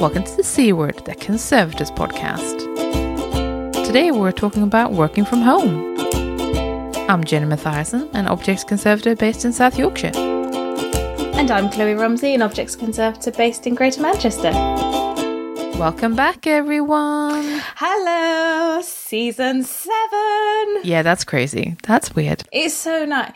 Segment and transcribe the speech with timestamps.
[0.00, 2.64] Welcome to the C Word, the Conservators podcast.
[3.84, 5.94] Today we're talking about working from home.
[7.10, 10.12] I'm Jenny Mathiasen, an objects conservator based in South Yorkshire.
[10.14, 14.52] And I'm Kloe Rumsey, an objects conservator based in Greater Manchester.
[15.78, 17.60] Welcome back, everyone.
[17.76, 20.80] Hello, season seven.
[20.82, 21.76] Yeah, that's crazy.
[21.82, 22.42] That's weird.
[22.52, 23.32] It's so nice.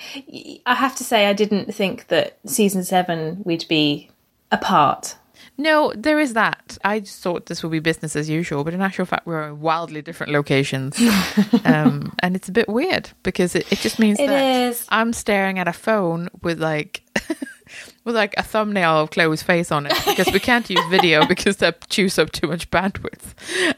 [0.64, 4.08] I have to say, I didn't think that season seven we'd be
[4.50, 5.16] apart.
[5.56, 6.78] No, there is that.
[6.82, 9.60] I just thought this would be business as usual, but in actual fact, we're in
[9.60, 10.98] wildly different locations.
[11.64, 14.84] um, and it's a bit weird because it, it just means It that is.
[14.88, 17.02] I'm staring at a phone with like.
[18.04, 21.56] With like a thumbnail of Kloe's face on it because we can't use video because
[21.56, 23.32] that chews up too much bandwidth.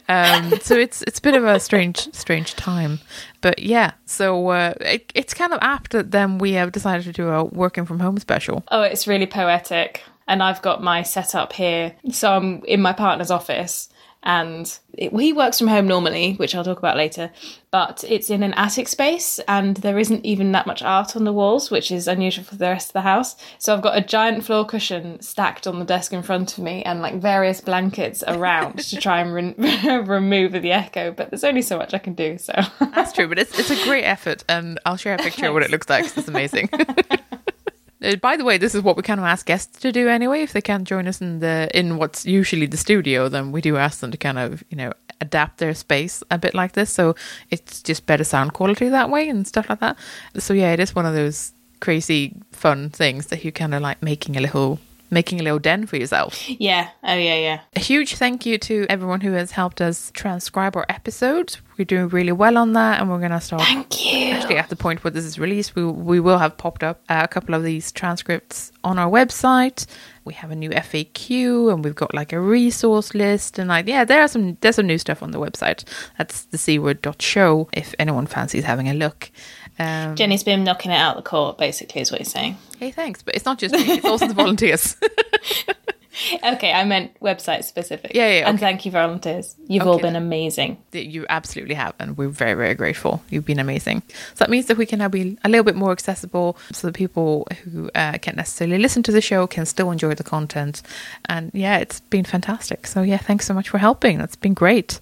[0.09, 2.99] Um, so it's it's a bit of a strange strange time,
[3.39, 3.93] but yeah.
[4.05, 7.45] So uh, it, it's kind of apt that then we have decided to do a
[7.45, 8.65] working from home special.
[8.67, 10.03] Oh, it's really poetic.
[10.27, 11.95] And I've got my setup here.
[12.11, 13.89] So I'm in my partner's office.
[14.23, 17.31] And it, he works from home normally, which I'll talk about later,
[17.71, 21.31] but it's in an attic space and there isn't even that much art on the
[21.31, 23.37] walls, which is unusual for the rest of the house.
[23.57, 26.83] So I've got a giant floor cushion stacked on the desk in front of me
[26.83, 31.61] and like various blankets around to try and re- remove the echo, but there's only
[31.61, 32.53] so much I can do, so.
[32.79, 35.63] That's true, but it's it's a great effort, and I'll share a picture of what
[35.63, 36.03] it looks like.
[36.03, 36.69] 'cause It's amazing.
[38.03, 40.41] Uh, By the way, this is what we kind of ask guests to do anyway.
[40.41, 43.77] If they can't join us in the in what's usually the studio, then we do
[43.77, 47.15] ask them to kind of you know adapt their space a bit like this, so
[47.49, 49.97] it's just better sound quality that way and stuff like that.
[50.37, 54.01] So yeah, it is one of those crazy fun things that you kind of like
[54.01, 56.49] making a little making a little den for yourself.
[56.49, 57.59] yeah, oh yeah, yeah.
[57.75, 61.61] A huge thank you to everyone who has helped us transcribe our episodes.
[61.77, 63.61] We're doing really well on that, and we're going to start.
[63.61, 64.31] Thank you.
[64.33, 67.21] Actually, at the point where this is released, we we will have popped up uh,
[67.23, 69.85] a couple of these transcripts on our website.
[70.25, 74.05] We have a new FAQ, and we've got like a resource list, and like yeah,
[74.05, 75.83] there are some there's some new stuff on the website.
[76.17, 77.69] That's the c word dot show.
[77.73, 79.29] If anyone fancies having a look.
[79.79, 82.57] Um, Jenny's been knocking it out of the court, basically, is what you're saying.
[82.79, 84.95] hey, thanks, but it's not just me; it's also the volunteers.
[86.43, 88.13] Okay, I meant website specific.
[88.15, 89.55] Yeah, yeah, And thank you, volunteers.
[89.67, 90.01] You've all Okay.
[90.03, 90.77] been amazing.
[90.91, 93.21] you absolutely have, and we're very, very grateful.
[93.29, 94.01] You've been amazing.
[94.33, 96.93] So that means that we can now be a little bit more accessible, so that
[96.95, 100.81] people who uh, can't necessarily listen to the show can still enjoy the content.
[101.25, 102.87] And yeah, it's been fantastic.
[102.87, 104.17] So yeah, thanks so much for helping.
[104.17, 104.99] That's been great.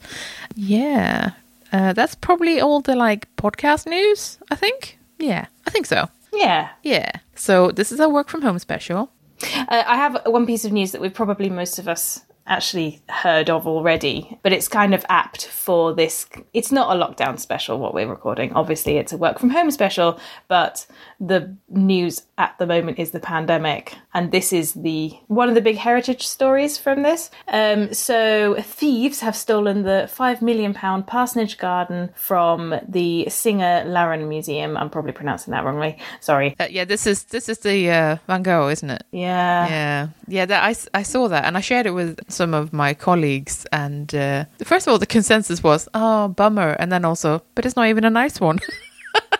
[0.54, 1.32] Yeah,
[1.76, 4.40] uh, that's probably all the like podcast news.
[4.50, 4.98] I think.
[5.20, 6.08] Yeah, I think so.
[6.34, 6.70] Yeah.
[6.84, 7.12] Yeah.
[7.36, 9.10] So this is our work from home special.
[9.44, 13.50] Uh, I have one piece of news that we've probably most of us actually heard
[13.50, 16.28] of already, but it's kind of apt for this.
[16.54, 18.54] It's not a lockdown special, what we're recording.
[18.54, 20.86] Obviously, it's a work from home special, but
[21.20, 23.96] the news at the moment is the pandemic.
[24.14, 27.32] And this is the one of the big heritage stories from this.
[27.48, 34.78] Um, so, thieves have stolen the £5 million parsonage garden from the Singer Laren Museum.
[34.78, 35.98] I'm probably pronouncing that wrongly.
[36.20, 36.56] Sorry.
[36.60, 39.04] Uh, yeah, this is this is the uh, Van Gogh, isn't it?
[39.12, 39.68] Yeah.
[39.68, 40.46] Yeah, yeah.
[40.46, 43.66] That I saw that and I shared it with some of my colleagues.
[43.72, 47.76] And uh, first of all, the consensus was, "Oh, bummer," and then also, but it's
[47.76, 48.60] not even a nice one,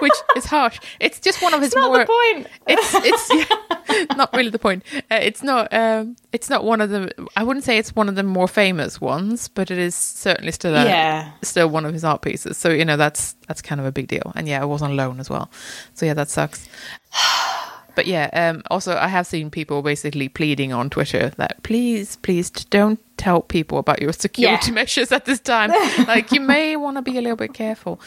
[0.00, 0.78] which is harsh.
[1.00, 1.98] It's just one of his Not more.
[1.98, 2.46] the point.
[2.66, 3.30] It's it's
[3.90, 4.82] yeah, not really the point.
[5.10, 7.12] Uh, it's not um, it's not one of the.
[7.36, 10.74] I wouldn't say it's one of the more famous ones, but it is certainly still
[10.74, 11.30] a, Yeah.
[11.42, 12.56] still one of his art pieces.
[12.58, 14.32] So you know that's that's kind of a big deal.
[14.34, 15.50] And yeah, it was on loan as well.
[15.94, 16.68] So yeah, that sucks.
[17.96, 22.50] But yeah, um, also I have seen people basically pleading on Twitter that please, please
[22.50, 24.74] don't tell people about your security Yeah.
[24.80, 25.70] measures at this time.
[26.06, 28.00] like you may want to be a little bit careful.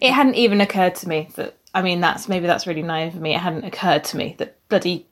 [0.00, 3.20] It hadn't even occurred to me that I mean that's maybe that's really naive of
[3.20, 3.34] me.
[3.34, 5.06] It hadn't occurred to me that bloody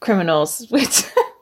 [0.00, 0.88] criminals would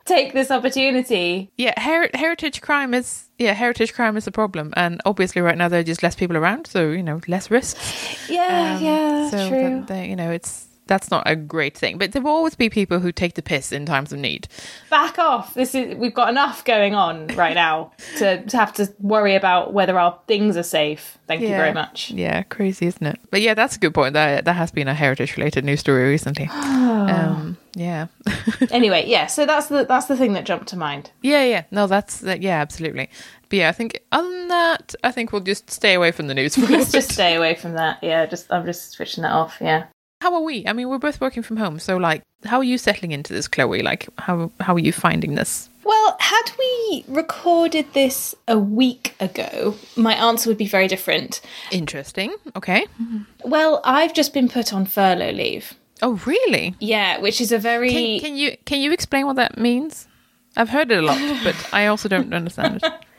[0.05, 1.51] take this opportunity.
[1.56, 5.69] Yeah, her- heritage crime is yeah, heritage crime is a problem, and obviously right now
[5.69, 8.28] there are just less people around, so you know less risks.
[8.28, 9.84] Yeah, yeah, Um, so true.
[9.87, 13.00] they- you know it's that's not a great thing, but there will always be people
[13.00, 14.49] who take the piss in times of need.
[14.91, 15.54] Back off.
[15.54, 19.72] This is we've got enough going on right now to, to have to worry about
[19.72, 21.19] whether our things are safe.
[21.27, 22.10] Thank you very much.
[22.10, 23.19] Yeah, crazy, isn't it?
[23.31, 24.13] But yeah, that's a good point.
[24.15, 26.48] That that has been a heritage related news story recently.
[26.53, 28.07] um, yeah,
[28.71, 31.10] Anyway, yeah, so that's the that's the thing that jumped to mind.
[31.22, 31.65] yeah, yeah.
[31.71, 32.42] No, that's that.
[32.42, 33.09] Yeah, absolutely.
[33.48, 36.34] But yeah, I think other than that, I think we'll just stay away from the
[36.34, 37.98] news for a Let's just stay away from that.
[38.03, 39.59] Yeah, just I'm just switching that off.
[39.60, 39.87] Yeah.
[40.24, 40.66] How are we?
[40.66, 43.47] I mean, we're both working from home, so like, how are you settling into this,
[43.47, 43.68] Kloe?
[43.68, 45.68] Like, how how are you finding this?
[45.84, 51.42] Well, had we recorded this a week ago, my answer would be very different.
[51.71, 52.34] Interesting.
[52.56, 52.86] Okay.
[52.98, 53.50] Mm-hmm.
[53.50, 55.74] Well, I've just been put on furlough leave.
[56.00, 56.74] Oh, really?
[56.80, 60.09] Yeah, which is a very Can, can you can you explain what that means?
[60.56, 62.92] I've heard it a lot, but I also don't understand it.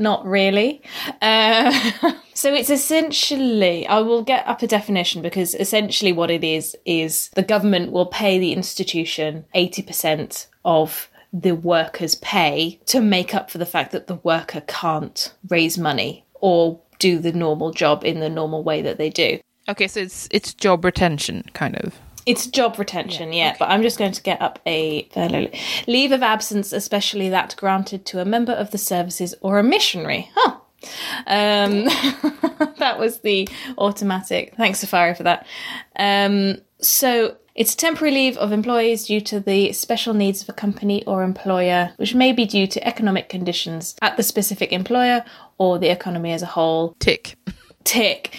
[0.00, 0.80] Not really.
[1.20, 1.70] Uh,
[2.34, 7.28] so it's essentially, I will get up a definition because essentially what it is is
[7.34, 13.58] the government will pay the institution 80% of the worker's pay to make up for
[13.58, 18.30] the fact that the worker can't raise money or do the normal job in the
[18.30, 19.38] normal way that they do.
[19.68, 21.94] Okay, so it's it's job retention kind of.
[22.26, 25.08] It's job retention, yeah, but I'm just going to get up a
[25.86, 30.30] leave of absence, especially that granted to a member of the services or a missionary.
[30.34, 30.56] Huh.
[31.26, 31.84] Um,
[32.78, 34.54] that was the automatic.
[34.56, 35.46] Thanks, Safari, for that.
[35.96, 40.52] Um, so it's a temporary leave of employees due to the special needs of a
[40.52, 45.24] company or employer, which may be due to economic conditions at the specific employer
[45.58, 46.94] or the economy as a whole.
[47.00, 47.36] Tick.
[47.84, 48.36] Tick.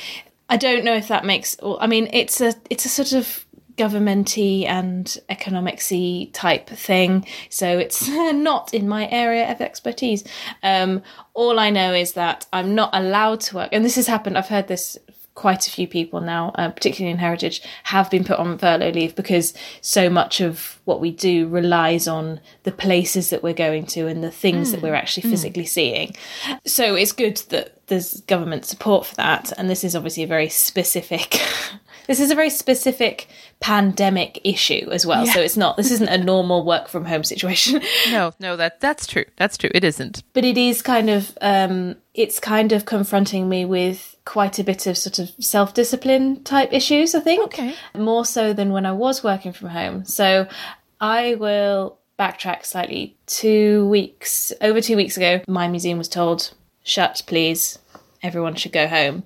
[0.50, 1.56] I don't know if that makes.
[1.80, 3.46] I mean, it's a it's a sort of
[3.82, 7.26] governmenty and economicsy type thing.
[7.50, 10.24] So it's not in my area of expertise.
[10.62, 11.02] Um,
[11.34, 14.38] all I know is that I'm not allowed to work, and this has happened.
[14.38, 15.00] I've heard this
[15.34, 19.16] quite a few people now, uh, particularly in heritage, have been put on furlough leave
[19.16, 24.08] because so much of what we do relies on the places that we're going to
[24.08, 24.72] and the things mm.
[24.74, 25.70] that we're actually physically mm.
[25.70, 26.16] seeing.
[26.66, 30.50] So it's good that there's government support for that, and this is obviously a very
[30.50, 31.42] specific.
[32.12, 33.30] this is a very specific
[33.62, 35.26] pandemic issue as well.
[35.26, 35.32] Yeah.
[35.32, 37.82] So it's not this isn't a normal work from home situation.
[38.12, 39.24] no, no, that that's true.
[39.38, 39.70] That's true.
[39.74, 40.22] It isn't.
[40.34, 44.88] But it is kind of um it's kind of confronting me with quite a bit
[44.88, 47.46] of sort of self discipline type issues, I think.
[47.46, 47.76] Okay.
[47.96, 50.04] More so than when I was working from home.
[50.04, 50.50] So
[51.00, 53.16] I will backtrack slightly.
[53.26, 56.52] Two weeks over two weeks ago, my museum was told,
[56.84, 57.80] shut please.
[58.22, 59.24] Everyone should go home.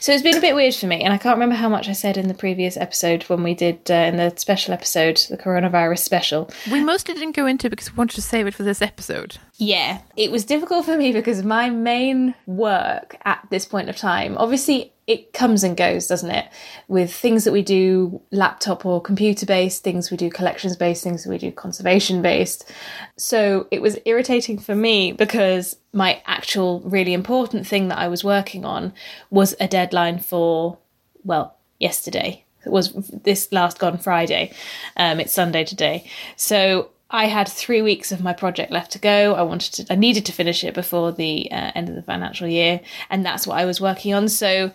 [0.00, 1.92] So it's been a bit weird for me, and I can't remember how much I
[1.92, 5.98] said in the previous episode when we did uh, in the special episode, the coronavirus
[5.98, 6.50] special.
[6.70, 9.36] We mostly didn't go into because we wanted to save it for this episode.
[9.56, 14.36] Yeah, it was difficult for me because my main work at this point of time,
[14.38, 16.48] obviously, it comes and goes, doesn't it?
[16.88, 21.26] With things that we do laptop or computer based, things we do collections based, things
[21.26, 22.70] we do conservation based.
[23.16, 28.24] So it was irritating for me because my actual really important thing that I was
[28.24, 28.94] working on
[29.30, 30.78] was a deadline for,
[31.22, 32.44] well, yesterday.
[32.64, 34.52] It was this last gone Friday.
[34.96, 36.10] Um, it's Sunday today.
[36.36, 39.34] So I had three weeks of my project left to go.
[39.34, 42.48] I wanted to, I needed to finish it before the uh, end of the financial
[42.48, 42.80] year,
[43.10, 44.28] and that's what I was working on.
[44.28, 44.72] So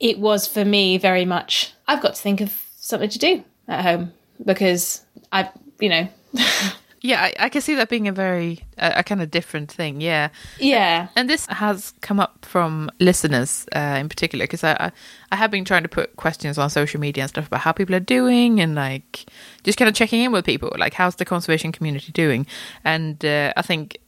[0.00, 1.72] it was for me very much.
[1.86, 4.12] I've got to think of something to do at home
[4.44, 5.02] because
[5.32, 5.50] I,
[5.80, 6.08] you know.
[7.04, 10.00] Yeah, I, I, can see that being a very a, a, kind of different thing.
[10.00, 11.08] Yeah, yeah.
[11.14, 14.92] And this has come up from listeners uh, in particular because I, I,
[15.30, 17.94] I have been trying to put questions on social media and stuff about how people
[17.94, 19.26] are doing and like
[19.64, 22.46] just kind of checking in with people, like how's the conservation community doing?
[22.84, 23.98] And uh, I think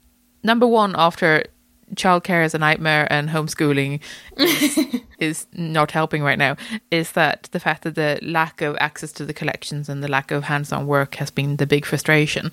[0.42, 1.44] number one after
[1.94, 4.00] childcare is a nightmare and homeschooling
[4.36, 4.78] is,
[5.18, 6.56] is, not helping right now
[6.90, 10.30] is that the fact that the lack of access to the collections and the lack
[10.30, 12.46] of hands-on work has been the big frustration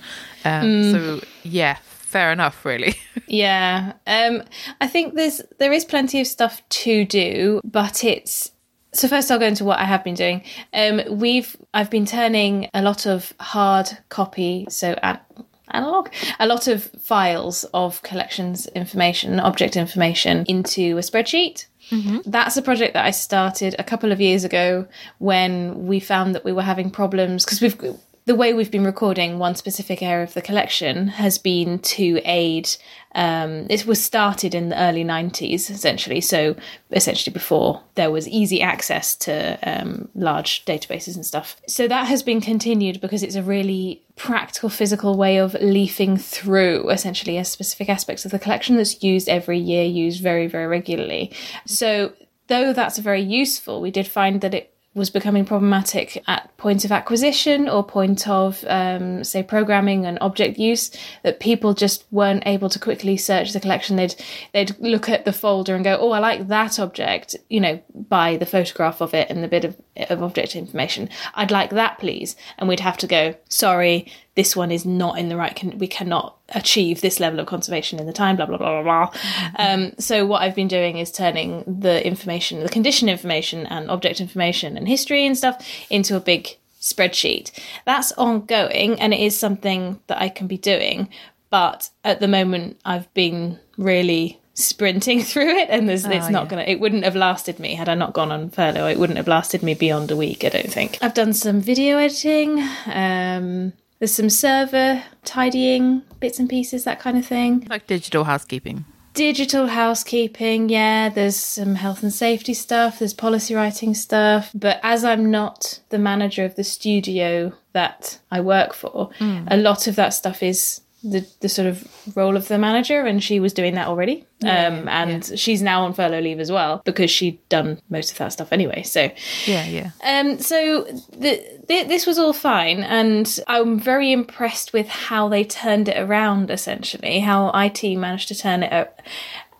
[0.46, 0.92] um, mm.
[0.92, 2.96] so yeah fair enough really
[3.28, 4.44] yeah um,
[4.82, 8.52] i think there's there is plenty of stuff to do but it's
[8.94, 10.44] so first I'll go into what I have been doing.
[10.72, 15.26] Um, we've I've been turning a lot of hard copy, so at
[15.72, 22.18] analog a lot of files of collections information object information into a spreadsheet mm-hmm.
[22.26, 24.86] that's a project that i started a couple of years ago
[25.20, 27.78] when we found that we were having problems because we've
[28.26, 32.70] the way we've been recording one specific area of the collection has been to aid.
[33.16, 36.56] Um, it was started in the early 90s, essentially, so
[36.92, 41.58] essentially before there was easy access to um, large databases and stuff.
[41.68, 46.90] So that has been continued because it's a really practical, physical way of leafing through
[46.90, 51.34] essentially a specific aspects of the collection that's used every year, used very, very regularly.
[51.66, 52.14] So
[52.48, 56.92] though that's very useful, we did find that it was becoming problematic at point of
[56.92, 60.92] acquisition or point of, um, say, programming and object use,
[61.24, 63.96] that people just weren't able to quickly search the collection.
[63.96, 64.16] They'd
[64.54, 68.38] they'd look at the folder and go, "Oh, I like that object," you know, by
[68.38, 69.76] the photograph of it and the bit of,
[70.10, 71.10] of object information.
[71.34, 72.36] I'd like that, please.
[72.58, 75.56] And we'd have to go, "Sorry, this one is not in the right.
[75.56, 78.36] Con- we cannot achieve this level of conservation in the time.
[78.36, 79.20] Blah blah blah blah blah.
[79.58, 84.20] Um, so what I've been doing is turning the information, the condition information, and object
[84.20, 87.52] information, and history and stuff into a big spreadsheet.
[87.86, 91.10] That's ongoing, and it is something that I can be doing.
[91.50, 96.44] But at the moment, I've been really sprinting through it and there's, oh, it's not
[96.44, 96.50] yeah.
[96.50, 99.28] gonna it wouldn't have lasted me had i not gone on furlough it wouldn't have
[99.28, 104.16] lasted me beyond a week i don't think i've done some video editing um There's
[104.16, 107.66] some server tidying bits and pieces, that kind of thing.
[107.70, 108.84] Like digital housekeeping.
[109.14, 111.08] Digital housekeeping, yeah.
[111.08, 113.00] There's some health and safety stuff.
[113.00, 114.52] There's policy writing stuff.
[114.54, 119.88] But as I'm not the manager of the studio that I work for, a lot
[119.88, 123.54] of that stuff is the, the sort of role of the manager, and she was
[123.54, 124.26] doing that already.
[124.44, 128.34] um, and she's now on furlough leave as well because she'd done most of that
[128.34, 128.84] stuff anyway.
[128.84, 129.10] So,
[129.46, 129.92] Yeah, yeah.
[130.04, 130.84] um, so
[131.18, 135.98] the, th- this was all fine, and I'm very impressed with how they turned it
[135.98, 136.50] around.
[136.50, 139.02] Essentially, how IT managed to turn it, up,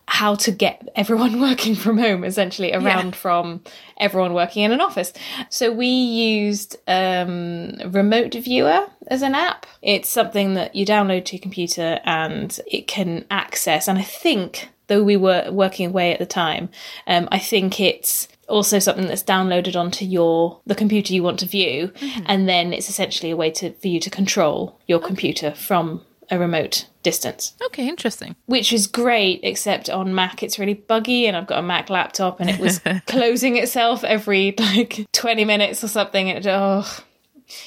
[0.06, 3.62] how to get everyone working from home, essentially around from
[3.98, 5.12] everyone working in an office.
[5.48, 9.66] So we used um, Remote Viewer as an app.
[9.82, 13.88] It's something that you download to your computer and it can access.
[13.88, 16.68] And I think, though we were working away at the time,
[17.06, 21.46] um, I think it's also something that's downloaded onto your the computer you want to
[21.46, 21.88] view.
[21.88, 22.24] Mm-hmm.
[22.26, 26.38] And then it's essentially a way to for you to control your computer from a
[26.38, 27.54] remote distance.
[27.66, 28.34] Okay, interesting.
[28.46, 32.40] which is great except on mac it's really buggy and i've got a mac laptop
[32.40, 36.30] and it was closing itself every like 20 minutes or something.
[36.30, 36.86] And it, oh.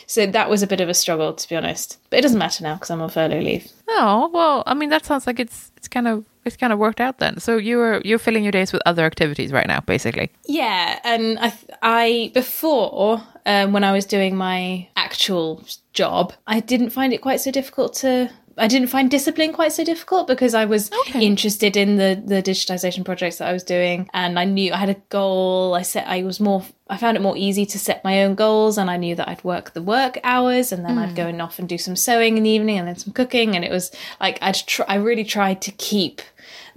[0.07, 1.99] So that was a bit of a struggle to be honest.
[2.09, 3.71] But it doesn't matter now because i'm on furlough leave.
[3.87, 6.99] Oh well, I mean that sounds like it's it's kind of it's kind of worked
[7.01, 7.39] out then.
[7.39, 10.31] So you were you're filling your days with other activities right now, basically.
[10.47, 15.63] Yeah, and I, I before um, when I was doing my actual
[15.93, 18.29] job, I didn't find it quite so difficult to.
[18.59, 21.23] I didn't find discipline quite so difficult because I was Okay.
[21.23, 24.89] interested in the the digitization projects that I was doing, and I knew I had
[24.89, 25.75] a goal.
[25.75, 26.07] I set.
[26.07, 26.63] I was more.
[26.89, 29.43] I found it more easy to set my own goals, and I knew that I'd
[29.43, 32.43] work the work hours, and then I'd go and off and do some sewing in
[32.43, 34.55] the evening, and then some cooking, and it was like I'd.
[34.55, 36.21] Tr- I really tried to keep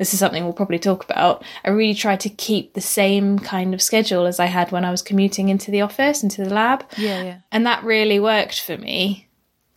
[0.01, 1.45] this is something we'll probably talk about.
[1.63, 4.91] I really tried to keep the same kind of schedule as I had when I
[4.91, 6.87] was commuting into the office, into the lab.
[6.97, 7.39] Yeah, yeah.
[7.53, 9.29] And that really worked for me.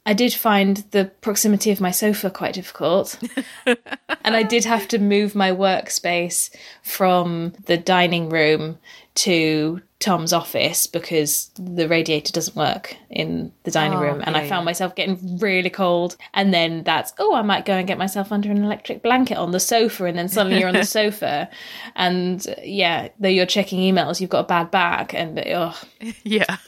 [0.06, 3.20] I did find the proximity of my sofa quite difficult.
[3.66, 8.78] and I did have to move my workspace from the dining room
[9.16, 14.24] to Tom's office because the radiator doesn't work in the dining Oh, room.
[14.26, 16.18] And I found myself getting really cold.
[16.34, 19.52] And then that's, oh, I might go and get myself under an electric blanket on
[19.52, 20.06] the sofa.
[20.06, 21.50] And then suddenly you're on the sofa.
[21.96, 25.14] And yeah, though you're checking emails, you've got a bad back.
[25.14, 25.80] And oh.
[26.24, 26.58] Yeah.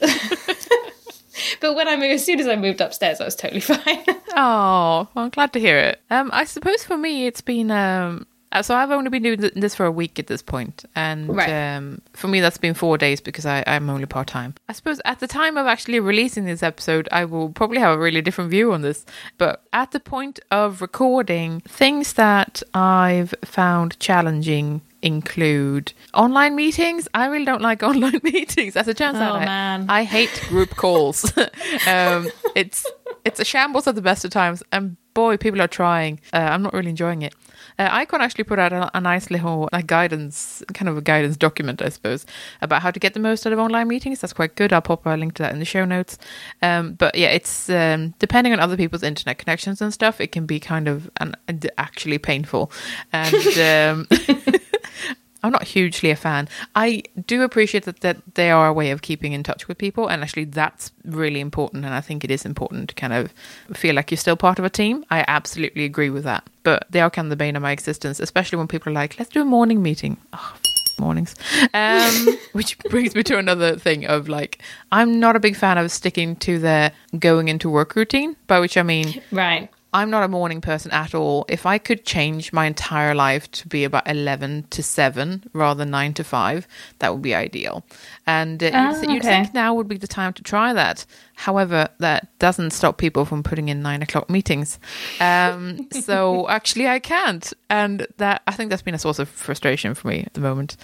[1.60, 4.04] But when I moved, as soon as I moved upstairs, I was totally fine.
[4.34, 6.00] Oh, well, I'm glad to hear it.
[6.10, 8.26] Um, I suppose for me, it's been um.
[8.52, 11.76] Uh, So I've only been doing this for a week at this point, and Right.
[11.76, 14.54] um, for me that's been four days because I, I'm only part time.
[14.68, 18.00] I suppose at the time of actually releasing this episode, I will probably have a
[18.00, 19.04] really different view on this.
[19.38, 27.08] But at the point of recording, things that I've found challenging include online meetings.
[27.14, 28.76] I really don't like online meetings.
[28.76, 29.86] As turns out, Oh, I- man.
[29.88, 31.24] I hate group calls.
[31.86, 32.84] um, it's
[33.24, 36.20] it's a shambles at the best of times, and boy, people are trying.
[36.30, 37.34] Uh, I'm not really enjoying it.
[37.78, 41.38] Uh, Icon actually put out a, a nice little like guidance, kind of a guidance
[41.38, 42.26] document, I suppose,
[42.60, 44.20] about how to get the most out of online meetings.
[44.20, 44.74] That's quite good.
[44.74, 46.18] I'll pop a link to that in the show notes.
[46.60, 50.44] Um, but yeah, it's um, depending on other people's internet connections and stuff, it can
[50.44, 51.34] be kind of an,
[51.78, 52.70] actually painful.
[53.10, 54.08] And um,
[55.42, 56.48] I'm not hugely a fan.
[56.74, 60.08] I do appreciate that, that they are a way of keeping in touch with people,
[60.08, 61.84] and actually that's really important.
[61.84, 63.32] And I think it is important to kind of
[63.72, 65.04] feel like you're still part of a team.
[65.10, 66.48] I absolutely agree with that.
[66.62, 69.18] But they are kind of the bane of my existence, especially when people are like,
[69.18, 70.56] "Let's do a morning meeting." Oh,
[70.98, 71.34] mornings.
[71.74, 74.62] Um, which brings me to another thing of like,
[74.92, 78.36] I'm not a big fan of sticking to the going into work routine.
[78.46, 79.70] By which I mean, right.
[79.96, 81.46] I'm not a morning person at all.
[81.48, 85.90] If I could change my entire life to be about 11 to 7 rather than
[85.90, 87.82] 9 to 5, that would be ideal.
[88.26, 89.42] And uh, Ah, you'd, you'd okay.
[89.42, 91.06] think now would be the time to try that.
[91.34, 94.78] However, that doesn't stop people from putting in 9 o'clock meetings.
[95.18, 97.50] Um, so actually, I can't.
[97.70, 100.76] And that I think that's been a source of frustration for me at the moment.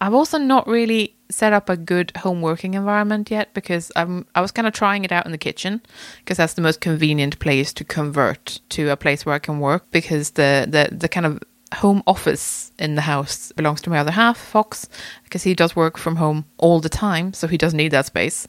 [0.00, 4.40] I've also not really set up a good home working environment yet because I'm I
[4.40, 5.82] was kind of trying it out in the kitchen
[6.18, 9.90] because that's the most convenient place to convert to a place where I can work
[9.90, 11.42] because the the the kind of
[11.74, 14.88] home office in the house belongs to my other half Fox
[15.24, 18.48] because he does work from home all the time so he doesn't need that space.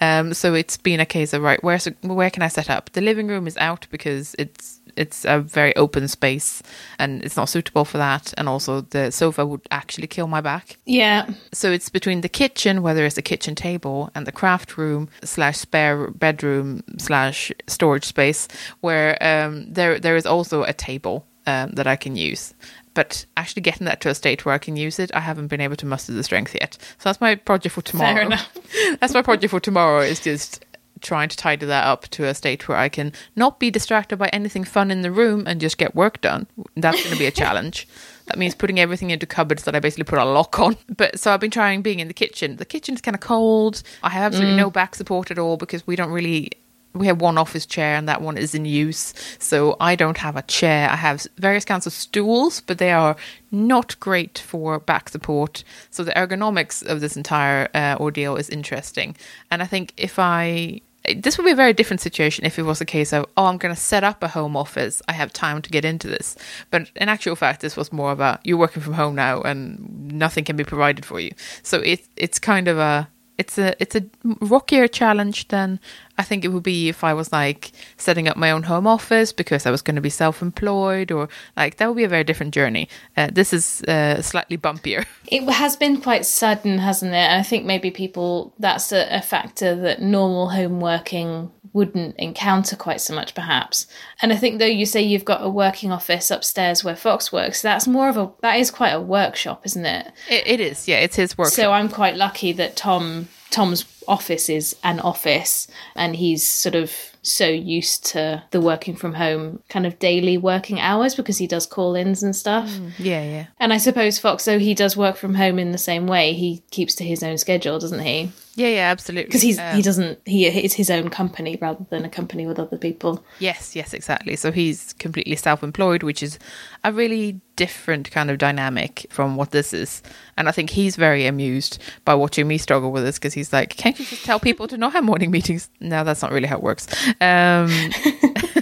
[0.00, 2.90] Um so it's been a case of right where's where can I set up?
[2.92, 6.62] The living room is out because it's it's a very open space
[6.98, 8.34] and it's not suitable for that.
[8.36, 10.76] And also the sofa would actually kill my back.
[10.84, 11.30] Yeah.
[11.52, 15.08] so it's between the kitchen where there is a kitchen table and the craft room
[15.22, 18.48] slash spare bedroom slash storage space
[18.80, 22.54] where um, there there is also a table um, that I can use.
[22.94, 25.60] But actually getting that to a state where I can use it I haven't been
[25.60, 26.76] able to muster the strength yet.
[26.98, 28.14] So that's my project for tomorrow.
[28.14, 28.58] Fair enough.
[29.00, 30.64] that's my project for tomorrow is just
[31.00, 34.28] trying to tidy that up to a state where I can not be distracted by
[34.28, 36.46] anything fun in the room and just get work done.
[36.76, 37.86] That's going to be a challenge.
[38.28, 40.76] That means putting everything into cupboards that I basically put a lock on.
[40.94, 42.56] But so I've been trying being in the kitchen.
[42.56, 43.82] The kitchen is kind of cold.
[44.02, 46.52] I have absolutely no back support at all because we don't really.
[46.94, 49.14] We have one office chair and that one is in use.
[49.38, 50.90] So I don't have a chair.
[50.90, 53.14] I have various kinds of stools, but they are
[53.52, 55.62] not great for back support.
[55.90, 59.16] So the ergonomics of this entire uh, ordeal is interesting.
[59.50, 60.80] And I think if I
[61.16, 63.56] this would be a very different situation if it was a case of oh i'm
[63.56, 65.00] going to set up a home office.
[65.08, 66.36] I have time to get into this.
[66.70, 70.44] But in actual fact this was more about you're working from home now and nothing
[70.44, 71.32] can be provided for you.
[71.62, 74.04] So it, it's kind of a it's a it's a
[74.40, 75.80] rockier challenge than
[76.18, 79.32] I think it would be if I was like setting up my own home office
[79.32, 82.52] because I was going to be self-employed or like that would be a very different
[82.54, 82.88] journey.
[83.16, 85.06] Uh, this is uh, slightly bumpier.
[85.30, 87.30] It has been quite sudden, hasn't it?
[87.30, 92.98] I think maybe people that's a, a factor that normal home working wouldn't encounter quite
[93.00, 93.86] so much perhaps
[94.22, 97.60] and i think though you say you've got a working office upstairs where fox works
[97.60, 100.96] that's more of a that is quite a workshop isn't it It, it is, yeah,
[101.00, 101.48] it's his work.
[101.48, 106.92] so i'm quite lucky that tom tom's office is an office and he's sort of
[107.22, 111.66] so used to the working from home kind of daily working hours because he does
[111.66, 112.68] call-ins and stuff.
[112.70, 113.46] Mm, yeah, yeah.
[113.60, 116.32] and i suppose fox though he does work from home in the same way.
[116.32, 119.26] He keeps to his own schedule doesn't he Yeah, yeah, absolutely.
[119.26, 122.58] because he's Um, he doesn't he it's his own company rather than a company with
[122.58, 124.34] other people Yes, yes, exactly.
[124.34, 126.38] So he's completely self employed, which is
[126.82, 130.02] a really different kind of dynamic from what this is.
[130.36, 133.76] And I think he's very amused by watching me struggle with this because he's like,
[133.76, 135.70] can't you just tell people to not have morning meetings?
[135.80, 136.86] No, that's not really how it works.
[137.20, 137.70] Um,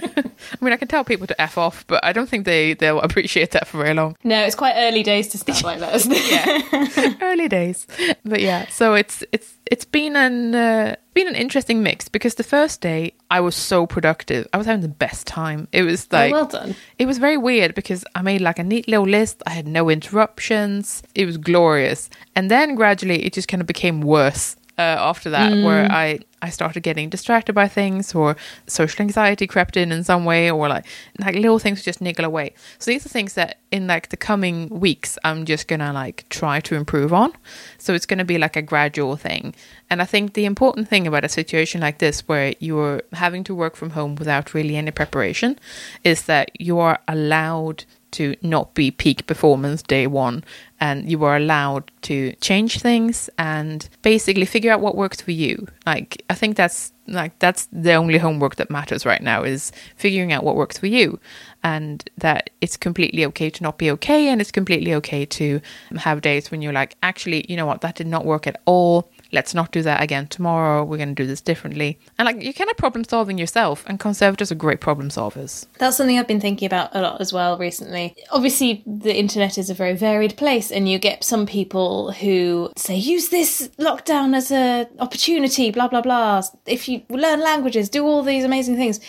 [0.59, 3.01] I mean, I can tell people to F off, but I don't think they, they'll
[3.01, 4.15] appreciate that for very long.
[4.23, 7.17] no it's quite early days to start like that it?
[7.21, 7.87] Early days.
[8.25, 12.43] But yeah so it's it's it's been an uh, been an interesting mix because the
[12.43, 14.47] first day i was so productive.
[14.53, 15.67] I was having the best time.
[15.71, 16.75] It was like well done.
[16.97, 19.43] it was very weird because i made like a neat little list.
[19.45, 21.03] I had no interruptions.
[21.15, 22.09] It was glorious.
[22.35, 26.49] And then gradually it just kind of became worse uh, after that where i i
[26.49, 28.35] started getting distracted by things or
[28.67, 30.85] social anxiety crept in in some way or like
[31.19, 32.53] like little things just niggle away.
[32.79, 36.59] So these are things that in like the coming weeks i'm just gonna like try
[36.61, 37.33] to improve on.
[37.77, 39.55] So it's gonna be like a gradual thing.
[39.89, 43.55] And i think the important thing about a situation like this where you're having to
[43.55, 45.57] work from home without really any preparation
[46.03, 47.85] is that you are allowed
[48.17, 50.43] to not be peak performance day one
[50.79, 55.67] and you are allowed to change things and basically figure out what works for you.
[55.85, 60.33] Like i think that's like that's the only homework that matters right now is figuring
[60.33, 61.19] out what works for you
[61.63, 65.61] and that it's completely okay to not be okay and it's completely okay to
[65.95, 67.81] have days when you're like actually you know what?
[67.81, 71.15] That did not work at all let's not do that again tomorrow we're going to
[71.15, 74.79] do this differently and like you're kind of problem solving yourself and conservators are great
[74.81, 78.15] problem solvers That's something I've been thinking about a lot as well recently.
[78.31, 82.95] Obviously, the internet is a very varied place, and you get some people who say,
[82.95, 86.41] use this lockdown as a opportunity, blah, blah, blah.
[86.65, 88.99] If you learn languages, do all these amazing things.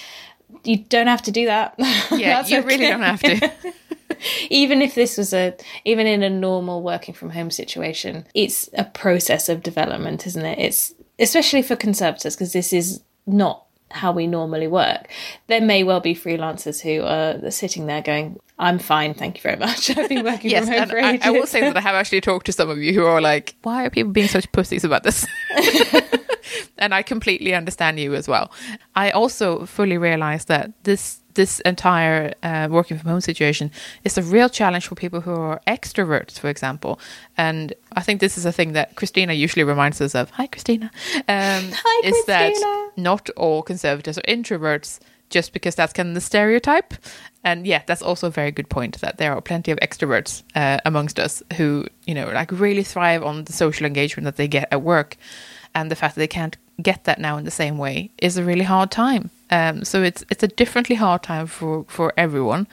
[0.65, 1.75] You don't have to do that.
[2.11, 3.53] yeah you really don't have to
[4.51, 8.85] even if this was a even in a normal working from home situation it's a
[8.85, 14.27] process of development isn't it it's especially for conservators because this is not how we
[14.27, 15.09] normally work
[15.47, 19.57] there may well be freelancers who are sitting there going i'm fine thank you very
[19.57, 21.81] much i've been working Yes, from home for I, ages I will say that I
[21.81, 24.51] have actually talked to some of you who are like, why are people being such
[24.53, 25.27] pussies about this?
[26.79, 28.51] and I completely understand you as well.
[28.95, 33.71] I also fully realize that this this entire uh, working from home situation
[34.03, 36.99] is a real challenge for people who are extroverts, for example.
[37.37, 40.31] And I think this is a thing that Christina usually reminds us of.
[40.31, 40.91] Hi, Christina.
[41.15, 44.99] Um, Hi, is that not all conservatives are introverts
[45.31, 46.93] just because that's kind of the stereotype.
[47.45, 50.79] And yeah, that's also a very good point that there are plenty of extroverts uh,
[50.85, 54.67] amongst us who, you know, like really thrive on the social engagement that they get
[54.73, 55.17] at work.
[55.73, 58.43] And the fact that they can't get that now in the same way is a
[58.43, 59.31] really hard time.
[59.51, 62.67] Um, so it's it's a differently hard time for, for everyone.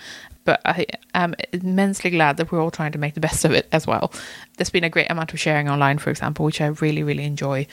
[0.43, 0.85] But I
[1.15, 4.13] am immensely glad that we're all trying to make the best of it as well.
[4.57, 7.65] There's been a great amount of sharing online, for example, which I really, really enjoy.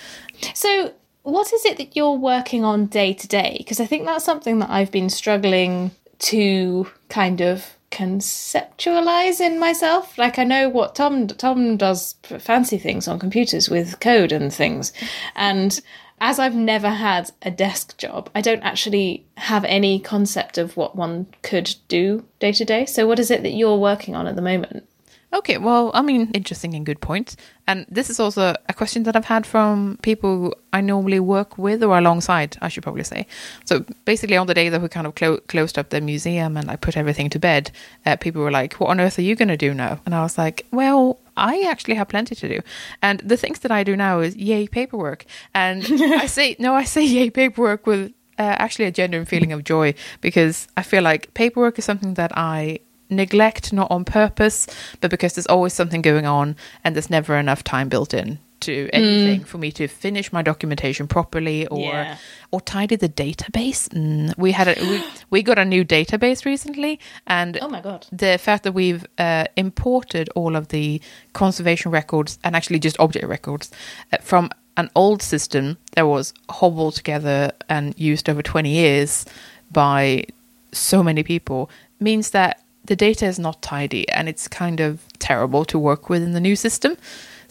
[0.54, 3.56] So, what is it that you're working on day to day?
[3.58, 10.16] Because I think that's something that I've been struggling to kind of conceptualize in myself.
[10.16, 14.92] Like I know what Tom Tom does fancy things on computers with code and things,
[15.36, 15.78] and
[16.22, 20.94] as I've never had a desk job, I don't actually have any concept of what
[20.94, 22.86] one could do day to day.
[22.86, 24.88] So, what is it that you're working on at the moment?
[25.34, 27.36] Okay, well, I mean, interesting and good point.
[27.66, 31.82] And this is also a question that I've had from people I normally work with
[31.82, 33.26] or alongside, I should probably say.
[33.64, 36.70] So basically, on the day that we kind of clo- closed up the museum and
[36.70, 37.72] I put everything to bed,
[38.06, 40.00] uh, people were like, What on earth are you going to do now?
[40.06, 42.60] And I was like, Well, I actually have plenty to do.
[43.00, 45.24] And the things that I do now is yay paperwork.
[45.54, 49.64] And I say, no, I say yay paperwork with uh, actually a genuine feeling of
[49.64, 54.66] joy because I feel like paperwork is something that I neglect not on purpose,
[55.00, 58.88] but because there's always something going on and there's never enough time built in to
[58.92, 59.46] anything mm.
[59.46, 62.16] for me to finish my documentation properly or yeah.
[62.50, 63.88] or tidy the database.
[63.90, 64.36] Mm.
[64.36, 68.38] We had a we, we got a new database recently, and oh my god, the
[68.38, 71.00] fact that we've uh, imported all of the
[71.32, 73.70] conservation records and actually just object records
[74.12, 79.26] uh, from an old system that was hobbled together and used over 20 years
[79.70, 80.24] by
[80.72, 81.70] so many people
[82.00, 86.22] means that the data is not tidy and it's kind of terrible to work with
[86.22, 86.96] in the new system.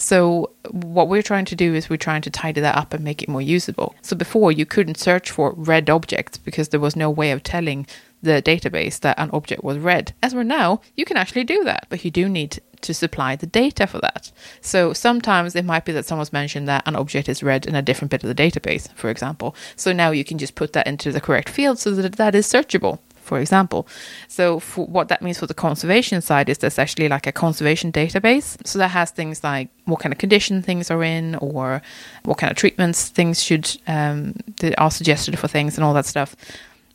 [0.01, 3.21] So what we're trying to do is we're trying to tidy that up and make
[3.21, 3.93] it more usable.
[4.01, 7.85] So before you couldn't search for red objects because there was no way of telling
[8.23, 10.15] the database that an object was red.
[10.23, 13.45] As we're now, you can actually do that, but you do need to supply the
[13.45, 14.31] data for that.
[14.59, 17.83] So sometimes it might be that someone's mentioned that an object is read in a
[17.83, 19.55] different bit of the database, for example.
[19.75, 22.47] So now you can just put that into the correct field so that that is
[22.47, 22.97] searchable
[23.31, 23.87] for example.
[24.27, 28.57] So, what that means for the conservation side is there's actually like a conservation database.
[28.67, 31.81] So, that has things like what kind of condition things are in, or
[32.23, 36.05] what kind of treatments things should um, that are suggested for things, and all that
[36.05, 36.35] stuff.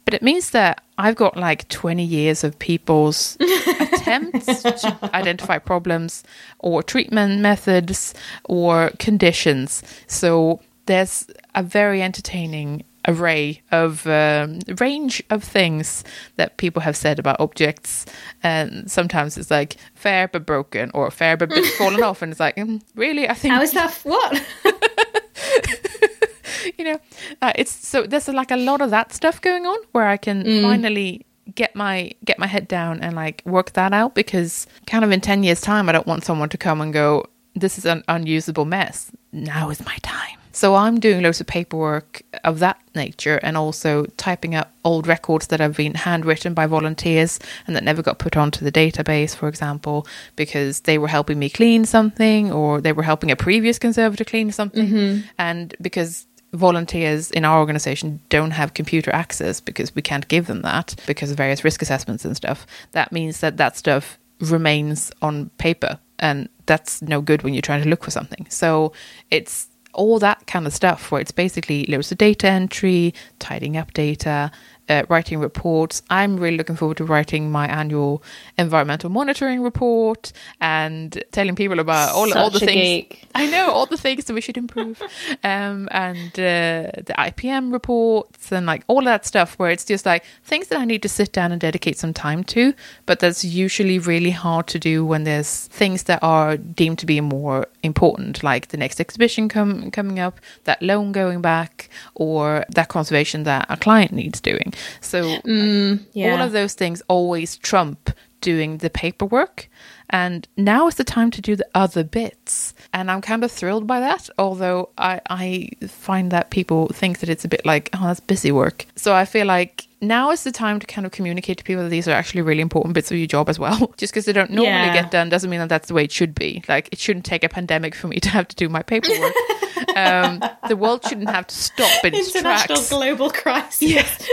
[0.04, 6.22] But it means that I've got like 20 years of people's attempts to identify problems
[6.58, 8.12] or treatment methods
[8.44, 9.82] or conditions.
[10.06, 16.04] So there's a very entertaining array of um, range of things
[16.36, 18.06] that people have said about objects,
[18.42, 22.56] and sometimes it's like fair but broken or fair but fallen off, and it's like
[22.56, 24.42] mm, really, I think how is that what?
[26.78, 26.98] you know,
[27.42, 30.44] uh, it's so there's like a lot of that stuff going on where I can
[30.44, 30.62] mm.
[30.62, 35.12] finally get my get my head down and like work that out because kind of
[35.12, 38.02] in 10 years time I don't want someone to come and go this is an
[38.08, 39.10] unusable mess.
[39.32, 44.06] Now is my time so I'm doing loads of paperwork of that nature and also
[44.16, 48.38] typing up old records that have been handwritten by volunteers and that never got put
[48.38, 53.02] onto the database, for example, because they were helping me clean something or they were
[53.02, 54.88] helping a previous conservator clean something.
[54.88, 55.26] Mm-hmm.
[55.36, 60.62] And because volunteers in our organization don't have computer access because we can't give them
[60.62, 65.50] that because of various risk assessments and stuff, that means that that stuff remains on
[65.58, 68.46] paper and that's no good when you're trying to look for something.
[68.48, 68.94] So
[69.30, 73.92] it's all that kind of stuff where it's basically loads of data entry, tidying up
[73.92, 74.50] data,
[74.88, 76.02] uh, writing reports.
[76.10, 78.22] I'm really looking forward to writing my annual
[78.58, 82.72] environmental monitoring report and telling people about all, all the things.
[82.72, 83.28] Geek.
[83.34, 85.02] I know all the things that we should improve,
[85.44, 89.58] um, and uh, the IPM reports and like all that stuff.
[89.58, 92.44] Where it's just like things that I need to sit down and dedicate some time
[92.44, 92.74] to,
[93.06, 97.20] but that's usually really hard to do when there's things that are deemed to be
[97.20, 102.88] more important, like the next exhibition com- coming up, that loan going back, or that
[102.88, 104.72] conservation that a client needs doing.
[105.00, 106.32] So mm, yeah.
[106.32, 108.10] all of those things always trump
[108.40, 109.68] doing the paperwork.
[110.10, 112.74] And now is the time to do the other bits.
[112.92, 117.28] And I'm kind of thrilled by that, although I, I find that people think that
[117.28, 118.86] it's a bit like, oh, that's busy work.
[118.94, 121.88] So I feel like now is the time to kind of communicate to people that
[121.88, 123.92] these are actually really important bits of your job as well.
[123.96, 124.94] Just because they don't normally yeah.
[124.94, 126.62] get done doesn't mean that that's the way it should be.
[126.68, 129.32] Like, it shouldn't take a pandemic for me to have to do my paperwork.
[129.96, 132.90] um, the world shouldn't have to stop in its International tracks.
[132.90, 133.82] global crisis.
[133.82, 134.28] Yes,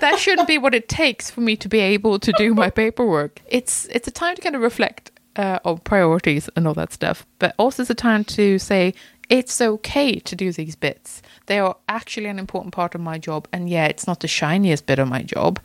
[0.00, 3.40] that shouldn't be what it takes for me to be able to do my paperwork.
[3.48, 7.26] It's it's a time to kind of reflect uh, on priorities and all that stuff,
[7.38, 8.94] but also it's a time to say
[9.28, 11.22] it's okay to do these bits.
[11.46, 14.86] They are actually an important part of my job, and yeah, it's not the shiniest
[14.86, 15.58] bit of my job,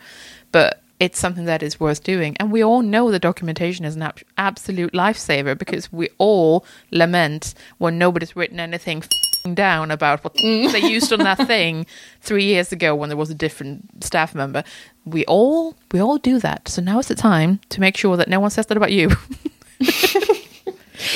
[0.51, 2.35] but it's something that is worth doing.
[2.39, 7.53] And we all know the documentation is an ab- absolute lifesaver because we all lament
[7.77, 9.03] when nobody's written anything
[9.53, 10.71] down about what mm.
[10.71, 11.85] they used on that thing
[12.21, 14.63] three years ago when there was a different staff member.
[15.05, 16.67] We all we all do that.
[16.67, 19.11] So now is the time to make sure that no one says that about you.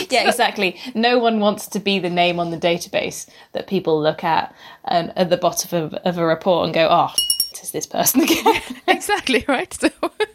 [0.10, 0.80] yeah, exactly.
[0.94, 4.54] No one wants to be the name on the database that people look at
[4.86, 7.14] um, at the bottom of, of a report and go, "Oh,
[7.60, 9.74] is this person again?" exactly right.
[9.74, 9.90] So,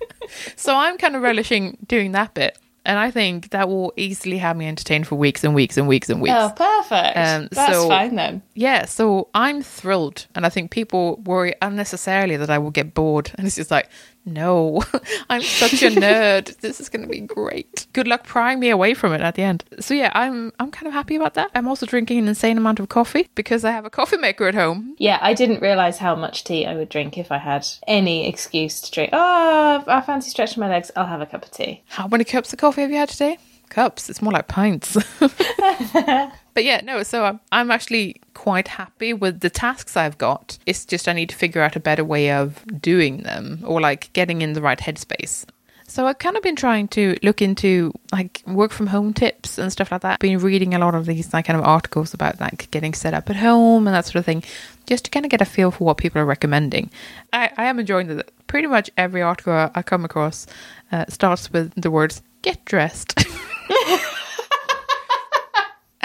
[0.57, 4.57] so I'm kind of relishing doing that bit and I think that will easily have
[4.57, 6.35] me entertained for weeks and weeks and weeks and weeks.
[6.39, 7.17] Oh, perfect.
[7.17, 8.43] Um, That's so, fine then.
[8.55, 13.33] Yeah, so I'm thrilled, and I think people worry unnecessarily that I will get bored,
[13.35, 13.91] and it's just like,
[14.27, 14.83] No,
[15.31, 16.59] I'm such a nerd.
[16.59, 17.87] this is going to be great.
[17.93, 19.63] Good luck prying me away from it at the end.
[19.79, 21.51] So yeah, I'm I'm kind of happy about that.
[21.55, 24.57] I'm also drinking an insane amount of coffee because I have a coffee maker at
[24.57, 24.97] home.
[24.99, 28.81] Yeah, I didn't realize how much tea I would drink if I had any excuse
[28.81, 29.11] to drink.
[29.13, 30.91] Oh, I fancy stretching my legs.
[30.97, 31.85] I'll have a cup of tea.
[31.87, 33.39] How many cups of coffee have you had today?
[33.69, 34.11] Cups.
[34.11, 34.97] It's more like pints.
[36.57, 37.03] but yeah, no.
[37.03, 40.57] So I'm, I'm actually quite happy with the tasks I've got.
[40.65, 44.11] It's just I need to figure out a better way of doing them or like
[44.15, 45.45] getting in the right headspace.
[45.87, 49.71] So I've kind of been trying to look into like work from home tips and
[49.71, 50.19] stuff like that.
[50.19, 53.29] Been reading a lot of these like kind of articles about like getting set up
[53.29, 54.43] at home and that sort of thing,
[54.87, 56.91] just to kind of get a feel for what people are recommending.
[57.35, 58.31] I, I am enjoying that.
[58.47, 60.47] Pretty much every article I come across
[60.91, 63.23] uh, starts with the words "get dressed."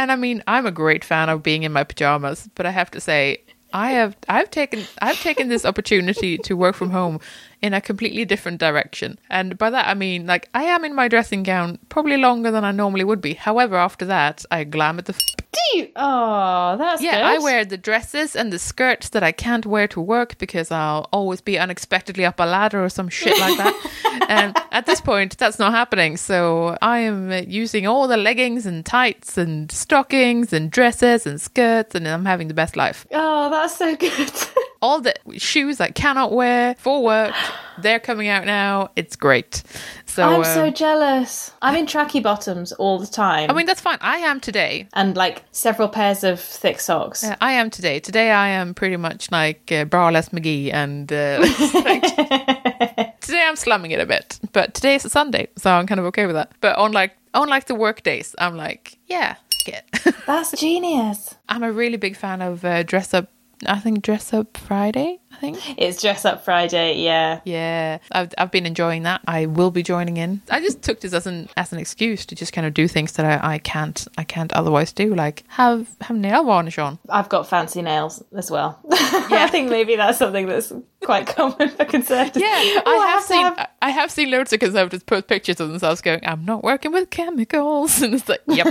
[0.02, 2.90] and I mean, I'm a great fan of being in my pajamas, but I have
[2.92, 7.20] to say, I have I've taken I've taken this opportunity to work from home
[7.62, 9.20] in a completely different direction.
[9.30, 12.64] And by that I mean like I am in my dressing gown probably longer than
[12.64, 13.34] I normally would be.
[13.34, 15.90] However, after that, I glam at the f- Do you?
[15.96, 17.26] Oh, that's yeah, good.
[17.26, 21.08] I wear the dresses and the skirts that I can't wear to work because I'll
[21.12, 24.26] always be unexpectedly up a ladder or some shit like that.
[24.30, 26.18] and at this point, that's not happening.
[26.18, 31.96] So I am using all the leggings and tights and stockings and dresses and skirts,
[31.96, 33.06] and I'm having the best life.
[33.12, 34.32] Oh, that's so good.
[34.82, 37.36] All the shoes I cannot wear for work,
[37.78, 38.90] they're coming out now.
[38.96, 39.62] It's great.
[40.06, 41.52] So I'm um, so jealous.
[41.62, 43.52] I'm in tracky bottoms all the time.
[43.52, 44.00] I mean, that's fine.
[44.02, 44.88] I am today.
[44.94, 47.24] and like several pairs of thick socks.
[47.24, 48.00] Uh, I am today.
[48.00, 51.38] Today I am pretty much like uh, Braless McGee, and uh,
[51.86, 54.40] like- today I'm slumming it a bit.
[54.52, 56.54] But today is a Sunday, so I'm kind of okay with that.
[56.60, 59.88] But on like on like the work days, I'm like, yeah, get.
[60.26, 61.36] That's genius.
[61.48, 63.30] I'm a really big fan of uh, dress up.
[63.66, 65.21] I think dress up Friday.
[65.34, 65.80] I think.
[65.80, 67.40] It's dress up Friday, yeah.
[67.46, 69.22] Yeah, I've I've been enjoying that.
[69.28, 70.42] I will be joining in.
[70.50, 73.14] I just took this as an as an excuse to just kind of do things
[73.14, 77.00] that I, I can't I can't otherwise do, like have have nail varnish on.
[77.10, 78.80] I've got fancy nails as well.
[79.32, 79.46] Yeah.
[79.46, 82.44] I think maybe that's something that's quite common for conservatives.
[82.44, 85.60] Yeah, Oh, I have to seen have- I have seen loads of conservatives post pictures
[85.62, 88.68] of themselves going, "I'm not working with chemicals," and it's like, "Yep,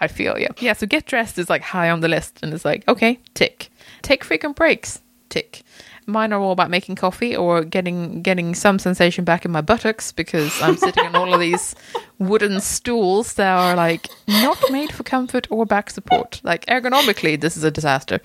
[0.00, 2.64] I feel you." Yeah, so get dressed is like high on the list, and it's
[2.64, 3.70] like, okay, tick.
[4.02, 5.62] Take frequent breaks, tick.
[6.06, 10.10] Mine are all about making coffee or getting getting some sensation back in my buttocks
[10.12, 11.74] because I'm sitting on all of these
[12.18, 16.40] wooden stools that are like not made for comfort or back support.
[16.42, 18.20] Like ergonomically, this is a disaster.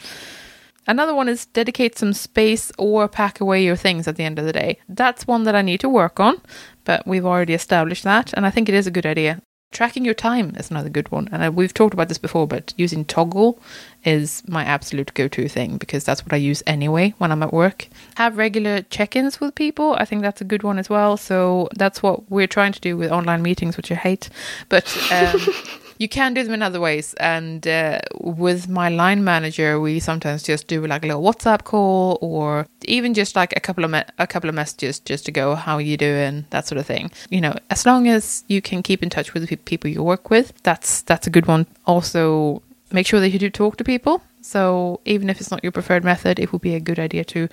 [0.86, 4.46] Another one is dedicate some space or pack away your things at the end of
[4.46, 4.80] the day.
[4.89, 6.42] That's one that I need to work on,
[6.84, 9.42] but we've already established that, and I think it is a good idea.
[9.73, 13.03] Tracking your time is another good one, and we've talked about this before, but using
[13.05, 13.57] Toggl
[14.03, 17.51] is my absolute go to thing because that's what I use anyway when I'm at
[17.51, 17.88] work.
[18.15, 21.17] Have regular check ins with people, I think that's a good one as well.
[21.17, 24.29] So that's what we're trying to do with online meetings, which I hate,
[24.69, 24.86] but.
[25.12, 25.41] Um,
[25.97, 27.13] you can do them in other ways.
[27.15, 32.17] And uh, with my line manager, we sometimes just do like a little WhatsApp call,
[32.21, 35.56] or even just like a couple of me- a couple of messages just to go,
[35.56, 37.12] "How you doing?" That sort of thing.
[37.29, 40.03] You know, as long as you can keep in touch with the pe- people you
[40.03, 41.65] work with, that's that's a good one.
[41.86, 44.21] Also, make sure that you do talk to people.
[44.41, 47.47] So even if it's not your preferred method, it would be a good idea to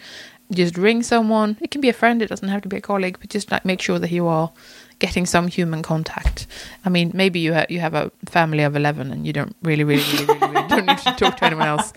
[0.53, 1.57] just ring someone.
[1.61, 2.23] It can be a friend.
[2.23, 4.53] It doesn't have to be a colleague, but just like make sure that you are
[4.99, 6.47] getting some human contact.
[6.85, 9.85] I mean, maybe you have you have a family of eleven and you don't really,
[9.85, 11.93] really, really, really, really don't need to talk to anyone else.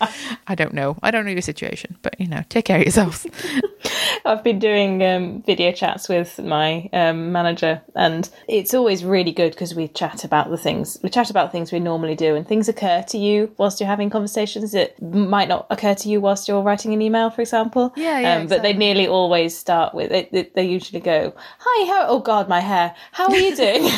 [0.46, 0.96] I don't know.
[1.02, 3.26] I don't know your situation, but you know, take care of yourselves.
[4.26, 9.52] I've been doing um, video chats with my um, manager, and it's always really good
[9.52, 12.68] because we chat about the things we chat about things we normally do, and things
[12.68, 16.62] occur to you whilst you're having conversations that might not occur to you whilst you're
[16.62, 17.92] writing an email, for example.
[17.96, 21.86] Yeah, yeah, Um, but they nearly always start with it, it- They usually go, "Hi,
[21.86, 22.06] how?
[22.08, 22.94] Oh God, my hair.
[23.12, 23.90] How are you doing?"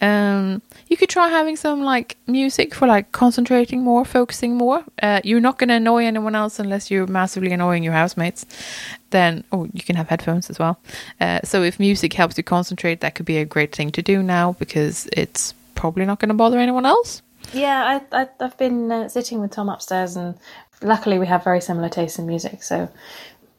[0.00, 4.84] Um, you could try having some like music for like concentrating more, focusing more.
[5.02, 8.44] Uh, you're not going to annoy anyone else unless you're massively annoying your housemates.
[9.10, 10.78] Then, oh, you can have headphones as well.
[11.20, 14.22] Uh, so if music helps you concentrate, that could be a great thing to do
[14.22, 17.22] now because it's probably not going to bother anyone else.
[17.52, 20.34] Yeah, I, I, I've been uh, sitting with Tom upstairs, and
[20.82, 22.62] luckily we have very similar tastes in music.
[22.62, 22.88] So,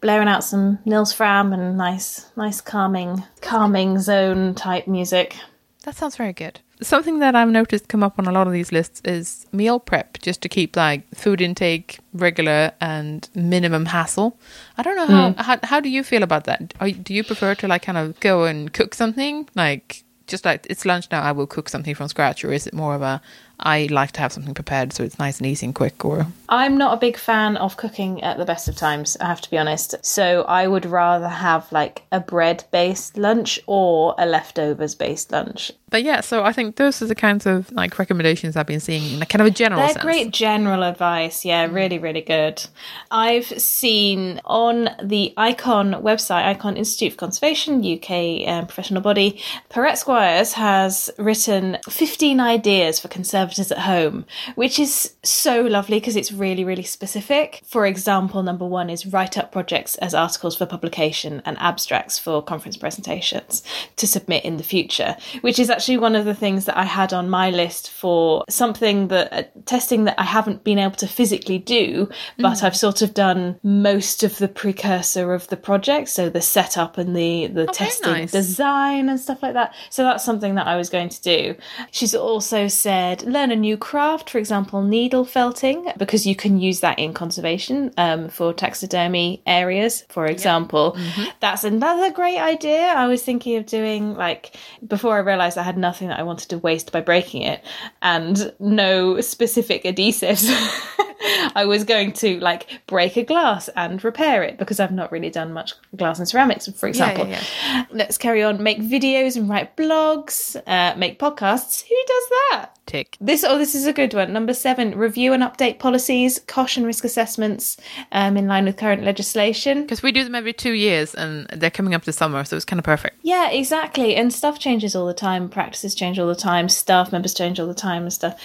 [0.02, 5.36] blaring out some Nils Frahm and nice, nice calming, calming zone type music.
[5.84, 6.60] That sounds very good.
[6.82, 10.20] Something that I've noticed come up on a lot of these lists is meal prep,
[10.20, 14.38] just to keep like food intake regular and minimum hassle.
[14.78, 15.38] I don't know how mm.
[15.38, 16.74] how, how do you feel about that?
[16.82, 20.68] Are, do you prefer to like kind of go and cook something like just like
[20.70, 21.22] it's lunch now?
[21.22, 23.22] I will cook something from scratch, or is it more of a
[23.60, 26.04] I like to have something prepared so it's nice and easy and quick.
[26.06, 29.42] Or I'm not a big fan of cooking at the best of times, I have
[29.42, 29.96] to be honest.
[30.06, 35.72] So I would rather have like a bread based lunch or a leftovers based lunch.
[35.90, 39.16] but yeah, so I think those are the kinds of like recommendations I've been seeing
[39.16, 40.04] in a kind of a general They're sense.
[40.04, 41.46] great general advice.
[41.46, 42.64] Yeah, really, really good.
[43.12, 49.98] I've seen on the ICON website, ICON Institute for Conservation, UK um, professional body, Pierrette
[49.98, 53.08] Squires has written 15 ideas for
[53.46, 57.62] conservators at home, which is so lovely because it's really, really specific.
[57.66, 62.42] For example, number one is write up projects as articles for publication and abstracts for
[62.42, 63.64] conference presentations
[63.98, 67.14] to submit in the future, which is actually one of the things that I had
[67.14, 71.58] on my list for something that uh, testing that I haven't been able to physically
[71.58, 76.42] do, but I've sort of done most of the precursor of the project, so the
[76.42, 78.32] setup and the the testing nice.
[78.32, 79.74] design and stuff like that.
[79.90, 81.56] So that's something that I was going to do.
[81.92, 86.80] She's also said learn a new craft, for example, needle felting, because you can use
[86.80, 90.98] that in conservation um, for taxidermy areas, for example.
[91.42, 92.82] That's another great idea.
[92.88, 94.56] I was thinking of doing like
[94.88, 97.64] before I realized I had nothing that I wanted to waste by breaking it
[98.02, 100.46] and no specific adhesives.
[101.56, 105.30] I was going to like break a glass and repair it because I've not really
[105.30, 107.28] done much glass and ceramics, for example.
[107.28, 108.62] yeah, Let's carry on.
[108.62, 111.84] Make videos and write blogs, uh, make podcasts.
[111.88, 112.70] Who does that?
[112.86, 113.18] Tick.
[113.20, 114.32] This oh, this is a good one.
[114.32, 117.78] Number seven: review and update policies, cost and risk assessments
[118.12, 119.82] um, in line with current legislation.
[119.82, 122.66] Because we do them every two years and they're coming up this summer, so it's
[122.66, 123.18] kind of perfect.
[123.24, 124.16] Yeah, exactly.
[124.16, 125.50] And stuff changes all the time.
[125.50, 126.70] Practices change all the time.
[126.70, 128.40] Staff members change all the time and stuff.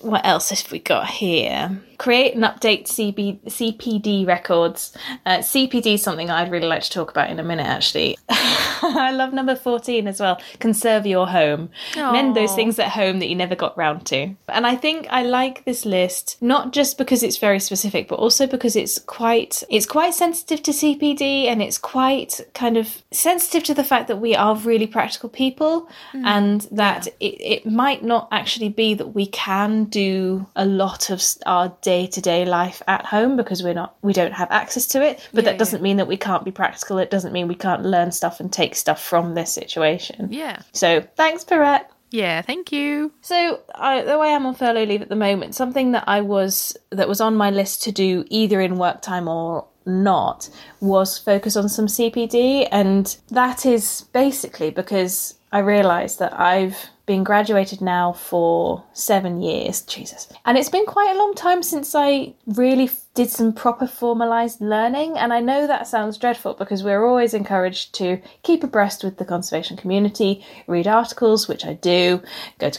[0.00, 1.80] What else have we got here?
[1.98, 4.96] Create and update CB, CPD records.
[5.24, 8.18] Uh, CPD is something I'd really like to talk about in a minute, actually.
[8.28, 10.38] I love number 14 as well.
[10.58, 11.70] Conserve your home.
[11.96, 14.34] Mend those things at home that you never got round to.
[14.48, 18.46] And I think I like this list not just because it's very specific, but also
[18.46, 23.74] because it's quite it's quite sensitive to CPD and it's quite kind of sensitive to
[23.74, 26.24] the fact that we are really practical people mm.
[26.24, 31.22] and that it, it might not actually be that we can do a lot of
[31.46, 35.44] our day-to-day life at home because we're not we don't have access to it but
[35.44, 36.98] Yeah, that doesn't mean that we can't be practical.
[36.98, 40.28] It doesn't mean we can't learn stuff and take stuff from this situation.
[40.30, 40.60] Yeah.
[40.72, 43.12] so thanks Pierrette Yeah, thank you.
[43.20, 46.76] so, I, though I am on furlough leave at the moment, something that I was
[46.90, 50.48] that was on my list to do either in work time or not
[50.80, 57.22] was focus on some CPD, and that is basically because I realised that I've been
[57.22, 62.34] graduated now for seven years, Jesus, and it's been quite a long time since I
[62.46, 65.16] really did some proper formalized learning.
[65.16, 69.24] And I know that sounds dreadful because we're always encouraged to keep abreast with the
[69.24, 72.22] conservation community, read articles, which I do,
[72.58, 72.78] go to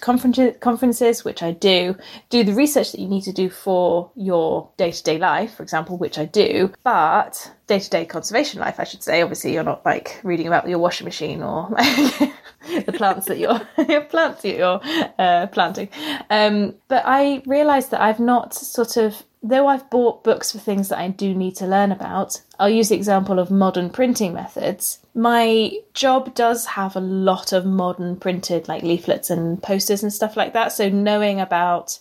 [0.60, 1.98] conferences, which I do,
[2.30, 5.64] do the research that you need to do for your day to day life, for
[5.64, 6.72] example, which I do.
[6.84, 10.70] But day to day conservation life, I should say, obviously, you're not like reading about
[10.70, 11.68] your washing machine or
[12.86, 14.82] the plants that you're your plants that you're
[15.18, 15.90] uh, planting.
[16.30, 20.90] Um, but I realised that I've not sort of though I've bought books for things
[20.90, 25.00] that I do need to learn about, I'll use the example of modern printing methods.
[25.14, 30.36] My job does have a lot of modern printed like leaflets and posters and stuff
[30.36, 30.72] like that.
[30.72, 32.00] So knowing about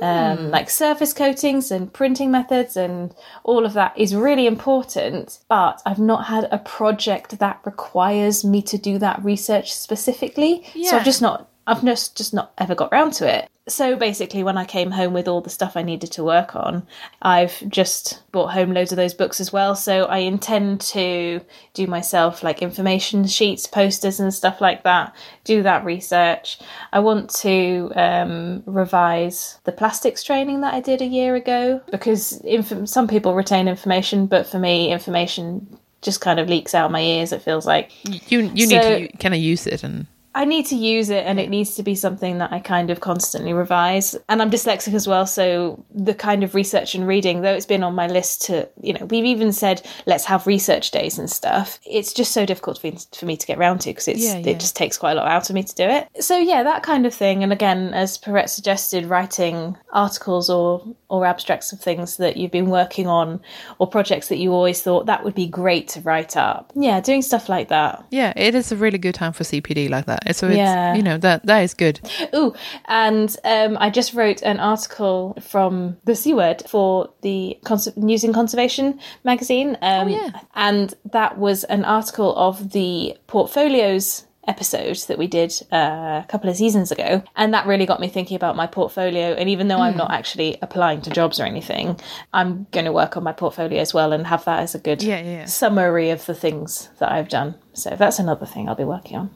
[0.00, 5.40] um, like surface coatings and printing methods and all of that is really important.
[5.48, 10.64] But I've not had a project that requires me to do that research specifically.
[10.74, 10.90] Yeah.
[10.90, 13.48] So I've just not I've just just not ever got round to it.
[13.68, 16.86] So basically, when I came home with all the stuff I needed to work on,
[17.22, 19.74] I've just brought home loads of those books as well.
[19.74, 21.40] So I intend to
[21.74, 25.16] do myself like information sheets, posters, and stuff like that.
[25.42, 26.58] Do that research.
[26.92, 32.40] I want to um, revise the plastics training that I did a year ago because
[32.42, 37.00] inf- some people retain information, but for me, information just kind of leaks out my
[37.00, 37.32] ears.
[37.32, 37.90] It feels like
[38.30, 41.24] You you So- need to kind of use it and I need to use it
[41.26, 44.14] and it needs to be something that I kind of constantly revise.
[44.28, 47.82] And I'm dyslexic as well, so the kind of research and reading, though it's been
[47.82, 51.80] on my list to, you know, we've even said let's have research days and stuff.
[51.86, 54.36] It's just so difficult for me, for me to get round to because it's Yeah,
[54.36, 54.50] yeah.
[54.50, 56.06] it just takes quite a lot out of me to do it.
[56.20, 57.42] So yeah, that kind of thing.
[57.42, 62.68] And again, as Pierrette suggested, writing articles or or abstracts of things that you've been
[62.68, 63.40] working on
[63.78, 66.72] or projects that you always thought that would be great to write up.
[66.74, 68.04] Yeah, doing stuff like that.
[68.10, 70.25] yeah, it is a really good time for CPD like that.
[70.32, 70.94] So it's Yeah.
[70.94, 72.00] you know that that is good.
[72.34, 72.54] Ooh,
[72.86, 78.24] and um, I just wrote an article from the C Word for the Cons- News
[78.24, 79.76] in Conservation magazine.
[79.82, 80.40] Um, Oh, yeah.
[80.54, 86.48] And that was an article of the portfolios episode that we did uh, a couple
[86.48, 87.22] of seasons ago.
[87.34, 89.32] And that really got me thinking about my portfolio.
[89.32, 89.88] And even though mm.
[89.88, 91.98] I'm not actually applying to jobs or anything,
[92.32, 95.02] I'm going to work on my portfolio as well and have that as a good
[95.02, 95.44] yeah, yeah.
[95.46, 97.56] summary of the things that I've done.
[97.72, 99.30] So that's another thing I'll be working on.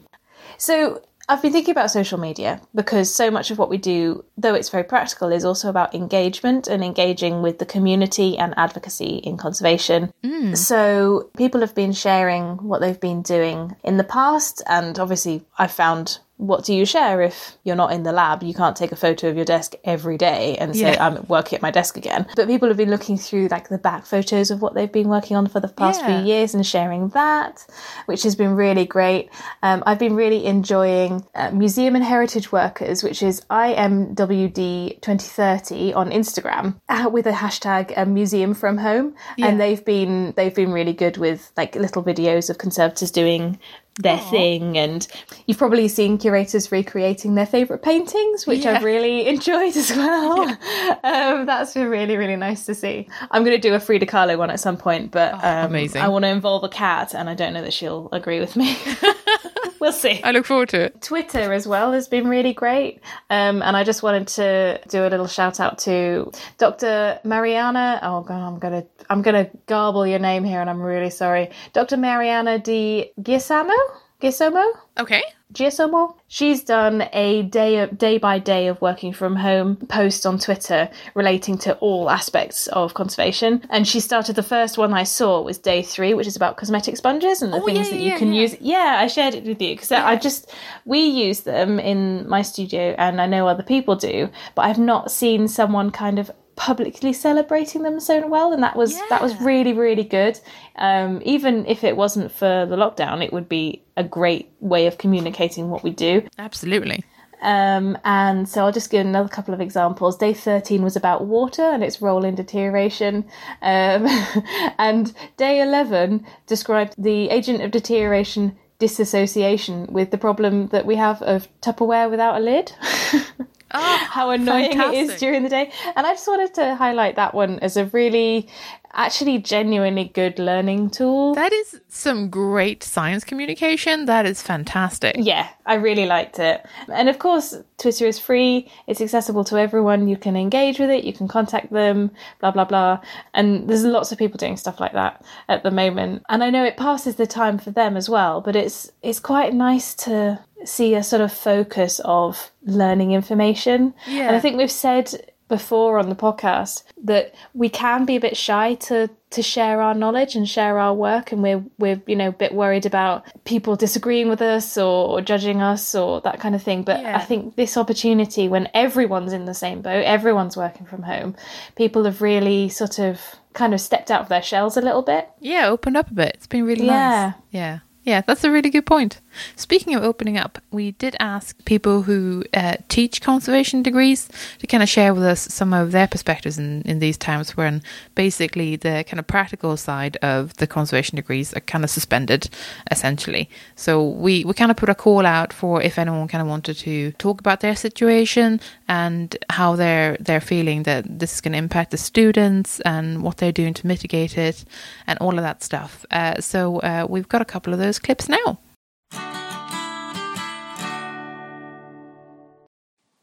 [0.59, 4.55] So I've been thinking about social media because so much of what we do, though
[4.55, 9.36] it's very practical, is also about engagement and engaging with the community and advocacy in
[9.36, 10.12] conservation.
[10.24, 10.57] Mm.
[10.57, 15.70] So people have been sharing what they've been doing in the past, and obviously, I've
[15.70, 18.43] found what do you share if you're not in the lab?
[18.43, 21.07] You can't take a photo of your desk every day and say, yeah.
[21.07, 22.26] I'm working at my desk again.
[22.34, 25.36] But people have been looking through like the back photos of what they've been working
[25.36, 26.22] on for the past yeah.
[26.22, 27.66] few years and sharing that,
[28.07, 29.28] which has been really great.
[29.62, 36.11] Um, I've been really enjoying uh, Museum and Heritage Workers, which is IMWD 2030 on
[36.11, 39.14] Instagram uh, with a hashtag uh, museum from home.
[39.36, 39.49] Yeah.
[39.49, 43.59] And they've been, they've been really good with like little videos of conservators doing
[44.03, 44.30] their Aww.
[44.30, 45.07] thing and
[45.46, 48.76] you've probably seen curators recreating their favorite paintings which yeah.
[48.76, 50.98] i've really enjoyed as well yeah.
[51.05, 54.38] um, that's been really really nice to see i'm going to do a frida kahlo
[54.38, 57.28] one at some point but oh, um, amazing i want to involve a cat and
[57.28, 58.76] i don't know that she'll agree with me
[59.81, 60.22] we'll see.
[60.22, 61.03] I look forward to it.
[61.03, 63.01] Twitter as well has been really great.
[63.31, 67.18] Um, and I just wanted to do a little shout out to Dr.
[67.24, 67.99] Mariana.
[68.03, 71.51] Oh god, I'm gonna I'm gonna garble your name here, and I'm really sorry.
[71.72, 71.97] Dr.
[71.97, 73.76] Mariana Di Gisamo.
[74.20, 74.64] Gisomo?
[74.99, 75.22] Okay.
[75.53, 76.16] Giacomo.
[76.28, 81.59] She's done a day day by day of working from home post on Twitter relating
[81.59, 83.62] to all aspects of conservation.
[83.70, 86.96] And she started the first one I saw was day three, which is about cosmetic
[86.96, 88.40] sponges and the oh, things yeah, that you yeah, can yeah.
[88.40, 88.57] use.
[88.61, 90.53] Yeah, I shared it with you because I just
[90.84, 95.11] we use them in my studio, and I know other people do, but I've not
[95.11, 96.30] seen someone kind of
[96.61, 99.07] publicly celebrating them so well and that was yeah.
[99.09, 100.39] that was really really good
[100.77, 104.99] um, even if it wasn't for the lockdown it would be a great way of
[104.99, 107.03] communicating what we do absolutely
[107.41, 110.19] um, and so I'll just give another couple of examples.
[110.19, 113.25] Day 13 was about water and its role in deterioration.
[113.63, 114.07] Um,
[114.79, 121.23] and day 11 described the agent of deterioration disassociation with the problem that we have
[121.23, 122.73] of Tupperware without a lid.
[123.73, 124.99] Oh, how annoying fantastic.
[124.99, 125.73] it is during the day.
[125.97, 128.49] And I just wanted to highlight that one as a really
[128.93, 131.35] actually genuinely good learning tool.
[131.35, 134.07] That is some great science communication.
[134.07, 135.16] That is fantastic.
[135.18, 136.64] Yeah, I really liked it.
[136.93, 140.09] And of course, Twitter is free, it's accessible to everyone.
[140.09, 142.11] You can engage with it, you can contact them,
[142.41, 143.01] blah, blah, blah.
[143.35, 146.23] And there's lots of people doing stuff like that at the moment.
[146.29, 149.55] And I know it passes the time for them as well, but it's it's quite
[149.55, 153.95] nice to see a sort of focus of learning information.
[154.07, 154.29] Yeah.
[154.29, 158.37] And I think we've said before on the podcast that we can be a bit
[158.37, 162.29] shy to to share our knowledge and share our work and we're we're you know
[162.29, 166.55] a bit worried about people disagreeing with us or, or judging us or that kind
[166.55, 167.17] of thing but yeah.
[167.17, 171.35] i think this opportunity when everyone's in the same boat everyone's working from home
[171.75, 173.21] people have really sort of
[173.53, 176.31] kind of stepped out of their shells a little bit yeah opened up a bit
[176.35, 177.33] it's been really yeah.
[177.33, 179.20] nice yeah yeah, that's a really good point.
[179.57, 184.28] Speaking of opening up, we did ask people who uh, teach conservation degrees
[184.59, 187.82] to kind of share with us some of their perspectives in, in these times when
[188.14, 192.48] basically the kind of practical side of the conservation degrees are kind of suspended,
[192.90, 193.51] essentially.
[193.76, 196.78] So we, we kind of put a call out for if anyone kind of wanted
[196.78, 201.59] to talk about their situation and how they're they're feeling that this is going to
[201.59, 204.64] impact the students and what they're doing to mitigate it
[205.07, 206.05] and all of that stuff.
[206.11, 208.59] Uh, so uh, we've got a couple of those clips now.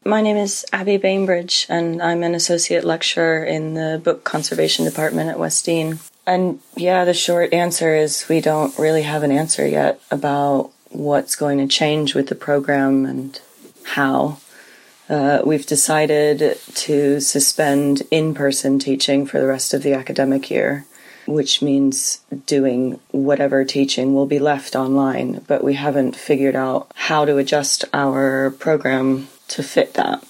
[0.08, 5.28] My name is Abby Bainbridge, and I'm an associate lecturer in the book conservation department
[5.28, 5.98] at West Dean.
[6.26, 11.36] And yeah, the short answer is we don't really have an answer yet about what's
[11.36, 13.38] going to change with the program and
[13.82, 14.40] how.
[15.10, 20.86] Uh, we've decided to suspend in person teaching for the rest of the academic year
[21.28, 27.24] which means doing whatever teaching will be left online, but we haven't figured out how
[27.24, 30.24] to adjust our program to fit that.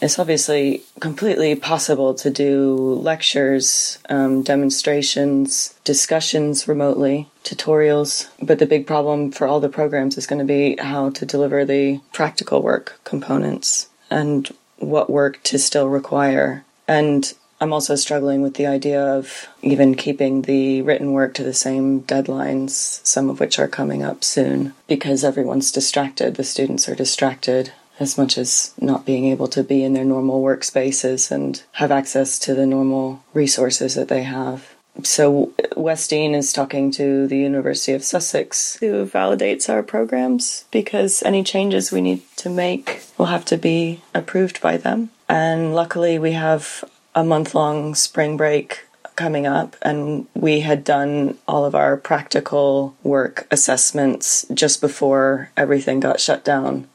[0.00, 8.86] It's obviously completely possible to do lectures, um, demonstrations, discussions remotely, tutorials, but the big
[8.86, 13.00] problem for all the programs is going to be how to deliver the practical work
[13.02, 16.64] components and what work to still require.
[16.86, 21.54] And I'm also struggling with the idea of even keeping the written work to the
[21.54, 26.36] same deadlines, some of which are coming up soon, because everyone's distracted.
[26.36, 30.42] The students are distracted as much as not being able to be in their normal
[30.42, 34.74] workspaces and have access to the normal resources that they have.
[35.02, 41.22] So West Dean is talking to the University of Sussex, who validates our programs because
[41.22, 45.10] any changes we need to make will have to be approved by them.
[45.28, 46.84] And luckily, we have
[47.18, 52.94] a month long spring break coming up, and we had done all of our practical
[53.02, 56.86] work assessments just before everything got shut down.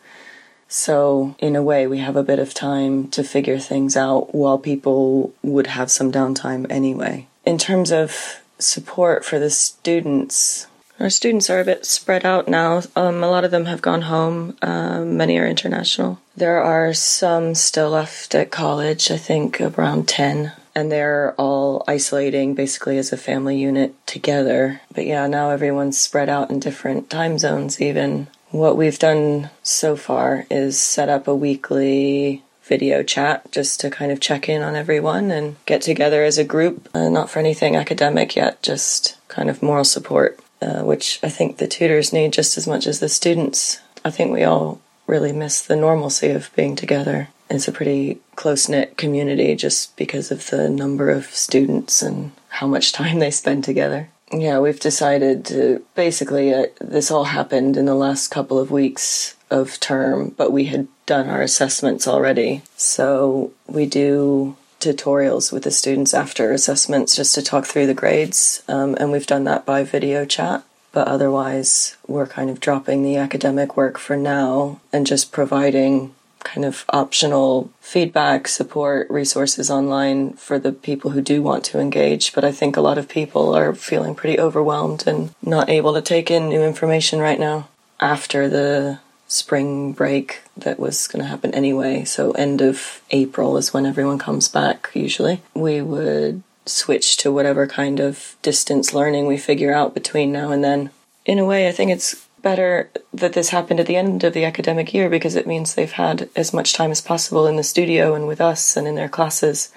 [0.69, 4.57] So, in a way, we have a bit of time to figure things out while
[4.57, 7.27] people would have some downtime anyway.
[7.43, 10.67] In terms of support for the students,
[10.99, 12.81] our students are a bit spread out now.
[12.95, 16.19] Um, a lot of them have gone home, um, many are international.
[16.35, 22.55] There are some still left at college, I think around 10 and they're all isolating
[22.55, 24.81] basically as a family unit together.
[24.93, 28.27] But yeah, now everyone's spread out in different time zones, even.
[28.49, 34.11] What we've done so far is set up a weekly video chat just to kind
[34.11, 36.87] of check in on everyone and get together as a group.
[36.93, 41.57] Uh, not for anything academic yet, just kind of moral support, uh, which I think
[41.57, 43.79] the tutors need just as much as the students.
[44.05, 47.29] I think we all really miss the normalcy of being together.
[47.49, 52.67] It's a pretty close knit community just because of the number of students and how
[52.67, 54.09] much time they spend together.
[54.31, 59.35] Yeah, we've decided to basically, uh, this all happened in the last couple of weeks
[59.51, 62.63] of term, but we had done our assessments already.
[62.75, 68.63] So we do tutorials with the students after assessments just to talk through the grades,
[68.67, 70.63] um, and we've done that by video chat.
[70.91, 76.13] But otherwise, we're kind of dropping the academic work for now and just providing
[76.43, 82.33] kind of optional feedback, support, resources online for the people who do want to engage.
[82.33, 86.01] But I think a lot of people are feeling pretty overwhelmed and not able to
[86.01, 87.69] take in new information right now
[87.99, 88.99] after the
[89.33, 92.05] spring break that was going to happen anyway.
[92.05, 95.41] So, end of April is when everyone comes back, usually.
[95.53, 100.63] We would switch to whatever kind of distance learning we figure out between now and
[100.63, 100.91] then.
[101.25, 104.45] In a way, I think it's better that this happened at the end of the
[104.45, 108.13] academic year because it means they've had as much time as possible in the studio
[108.13, 109.71] and with us and in their classes.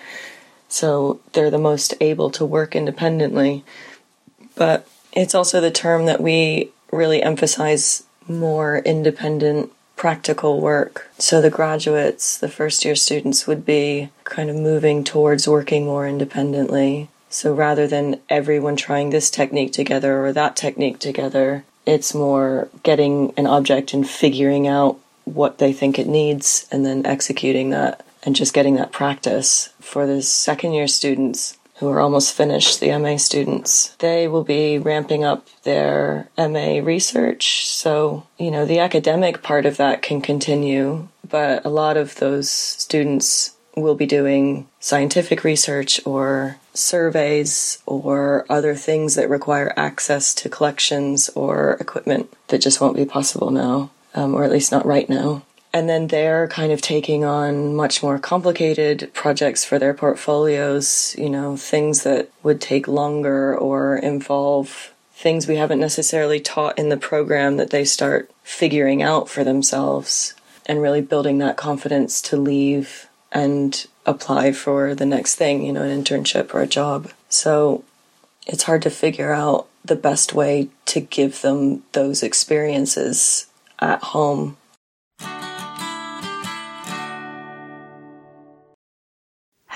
[0.68, 3.64] So they're the most able to work independently.
[4.56, 11.08] But it's also the term that we really emphasize more independent practical work.
[11.18, 16.06] So the graduates, the first year students would be kind of moving towards working more
[16.06, 17.08] independently.
[17.30, 23.32] So rather than everyone trying this technique together or that technique together, it's more getting
[23.36, 28.36] an object and figuring out what they think it needs and then executing that and
[28.36, 29.70] just getting that practice.
[29.80, 34.78] For the second year students who are almost finished, the MA students, they will be
[34.78, 37.66] ramping up their MA research.
[37.66, 42.50] So, you know, the academic part of that can continue, but a lot of those
[42.50, 50.48] students will be doing scientific research or surveys or other things that require access to
[50.48, 55.08] collections or equipment that just won't be possible now, um, or at least not right
[55.10, 55.42] now.
[55.72, 61.28] And then they're kind of taking on much more complicated projects for their portfolios, you
[61.28, 66.96] know, things that would take longer or involve things we haven't necessarily taught in the
[66.96, 70.34] program that they start figuring out for themselves
[70.66, 75.82] and really building that confidence to leave and apply for the next thing, you know,
[75.82, 77.10] an internship or a job.
[77.28, 77.84] So
[78.46, 83.46] it's hard to figure out the best way to give them those experiences
[83.78, 84.56] at home.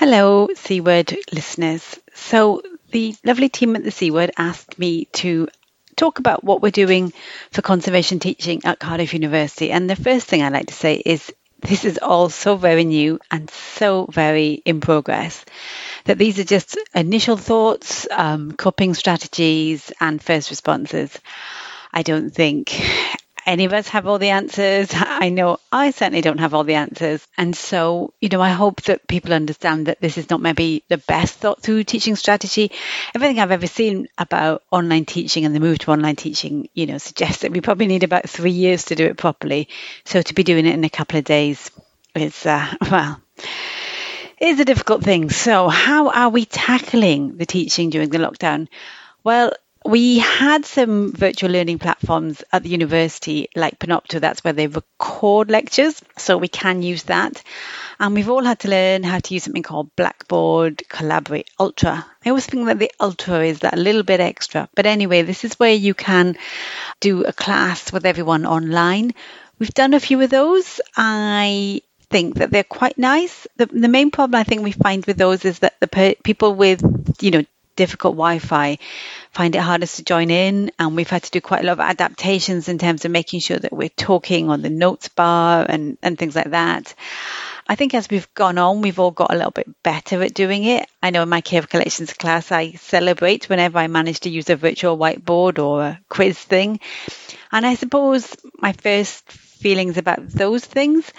[0.03, 1.99] Hello, C Word listeners.
[2.15, 5.47] So, the lovely team at the C Word asked me to
[5.95, 7.13] talk about what we're doing
[7.51, 9.69] for conservation teaching at Cardiff University.
[9.69, 13.19] And the first thing I'd like to say is this is all so very new
[13.29, 15.45] and so very in progress
[16.05, 21.15] that these are just initial thoughts, um, coping strategies, and first responses.
[21.93, 22.71] I don't think
[23.45, 24.89] any of us have all the answers.
[24.93, 27.25] I know I certainly don't have all the answers.
[27.37, 30.97] And so, you know, I hope that people understand that this is not maybe the
[30.97, 32.71] best thought through teaching strategy.
[33.15, 36.97] Everything I've ever seen about online teaching and the move to online teaching, you know,
[36.97, 39.69] suggests that we probably need about three years to do it properly.
[40.05, 41.71] So to be doing it in a couple of days
[42.15, 43.21] is, uh, well,
[44.39, 45.29] is a difficult thing.
[45.29, 48.67] So, how are we tackling the teaching during the lockdown?
[49.23, 49.53] Well,
[49.83, 55.49] we had some virtual learning platforms at the university like Panopto, that's where they record
[55.49, 57.41] lectures, so we can use that.
[57.99, 62.05] And we've all had to learn how to use something called Blackboard Collaborate Ultra.
[62.25, 64.69] I always think that the Ultra is that little bit extra.
[64.75, 66.37] But anyway, this is where you can
[66.99, 69.13] do a class with everyone online.
[69.59, 70.81] We've done a few of those.
[70.95, 73.47] I think that they're quite nice.
[73.57, 76.53] The, the main problem I think we find with those is that the per- people
[76.53, 76.83] with,
[77.21, 77.43] you know,
[77.81, 78.77] difficult Wi-Fi
[79.31, 81.79] find it hardest to join in, and we've had to do quite a lot of
[81.79, 86.17] adaptations in terms of making sure that we're talking on the notes bar and and
[86.17, 86.93] things like that.
[87.67, 90.65] I think as we've gone on, we've all got a little bit better at doing
[90.65, 90.87] it.
[91.01, 94.49] I know in my Care of Collections class, I celebrate whenever I manage to use
[94.49, 96.79] a virtual whiteboard or a quiz thing.
[97.51, 101.11] And I suppose my first feelings about those things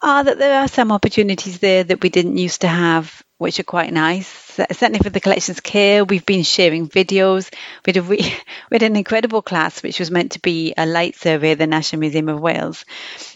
[0.00, 3.64] are that there are some opportunities there that we didn't used to have, which are
[3.64, 4.28] quite nice.
[4.70, 7.50] Certainly for the collections care, we've been sharing videos.
[7.86, 8.18] We had, a re-
[8.70, 11.66] we had an incredible class, which was meant to be a light survey of the
[11.66, 12.84] National Museum of Wales.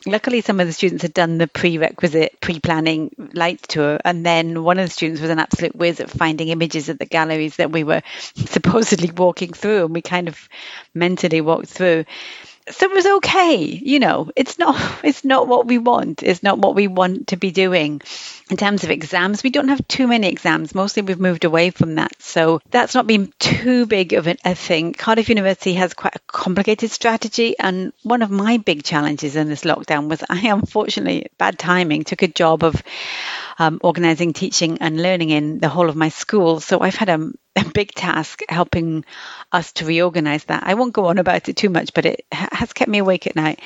[0.05, 4.78] Luckily, some of the students had done the prerequisite pre-planning light tour, and then one
[4.78, 7.82] of the students was an absolute whiz at finding images at the galleries that we
[7.82, 8.02] were
[8.34, 10.50] supposedly walking through, and we kind of
[10.92, 12.05] mentally walked through
[12.70, 16.58] so it was okay you know it's not it's not what we want it's not
[16.58, 18.00] what we want to be doing.
[18.50, 21.96] In terms of exams we don't have too many exams mostly we've moved away from
[21.96, 22.12] that.
[22.20, 24.92] So that's not been too big of a thing.
[24.92, 29.64] Cardiff university has quite a complicated strategy and one of my big challenges in this
[29.64, 32.82] lockdown was i unfortunately bad timing took a job of
[33.59, 37.30] um, organizing teaching and learning in the whole of my school so i've had a
[37.57, 39.05] a big task helping
[39.52, 40.64] us to reorganize that.
[40.66, 43.36] I won't go on about it too much, but it has kept me awake at
[43.36, 43.61] night.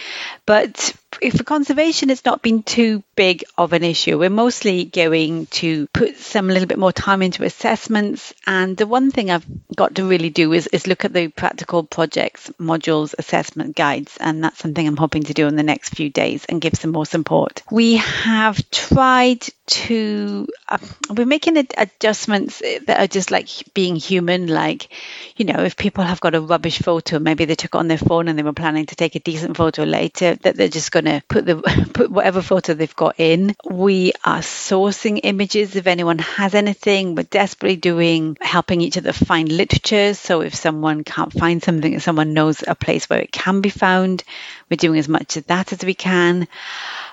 [0.47, 0.95] But
[1.33, 4.19] for conservation, it's not been too big of an issue.
[4.19, 8.33] We're mostly going to put some a little bit more time into assessments.
[8.47, 11.83] And the one thing I've got to really do is, is look at the practical
[11.83, 14.17] projects, modules, assessment guides.
[14.21, 16.93] And that's something I'm hoping to do in the next few days and give some
[16.93, 17.63] more support.
[17.71, 20.79] We have tried to, uh,
[21.11, 24.47] we're making adjustments that are just like being human.
[24.47, 24.89] Like,
[25.37, 27.99] you know, if people have got a rubbish photo, maybe they took it on their
[27.99, 31.08] phone and they were planning to take a decent photo later, that they're just going
[31.09, 31.57] to put the
[31.95, 33.55] put whatever photo they've got in.
[33.69, 37.15] We are sourcing images if anyone has anything.
[37.15, 40.15] We're desperately doing helping each other find literature.
[40.15, 43.71] So if someone can't find something and someone knows a place where it can be
[43.71, 44.25] found,
[44.71, 46.49] we're doing as much of that as we can.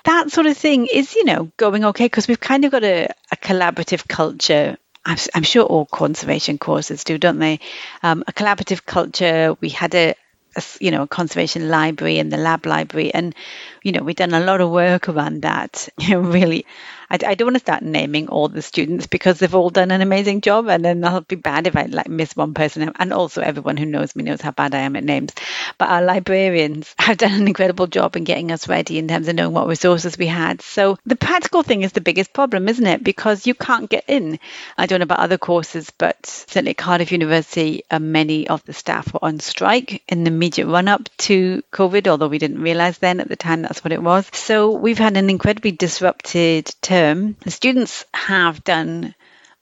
[0.04, 3.08] That sort of thing is, you know, going okay because we've kind of got a,
[3.32, 4.76] a collaborative culture
[5.06, 7.60] I'm, sure all conservation courses do, don't they?
[8.02, 9.56] Um, a collaborative culture.
[9.60, 10.14] We had a,
[10.56, 13.34] a, you know a conservation library and the lab library, and
[13.82, 15.88] you know we've done a lot of work around that.
[16.08, 16.66] really,
[17.10, 20.00] I, I, don't want to start naming all the students because they've all done an
[20.00, 22.90] amazing job, and then I'll be bad if I like miss one person.
[22.98, 25.32] And also, everyone who knows me knows how bad I am at names.
[25.78, 29.36] But our librarians have done an incredible job in getting us ready in terms of
[29.36, 30.62] knowing what resources we had.
[30.62, 33.04] So the practical thing is the biggest problem, isn't it?
[33.04, 34.38] Because you can't get in.
[34.76, 38.72] I don't know about other courses, but certainly at Cardiff University, uh, many of the
[38.72, 42.98] staff were on strike in the immediate run up to COVID, although we didn't realize
[42.98, 44.28] then at the time that's what it was.
[44.32, 49.14] So we've had an incredibly disrupted term term, the students have done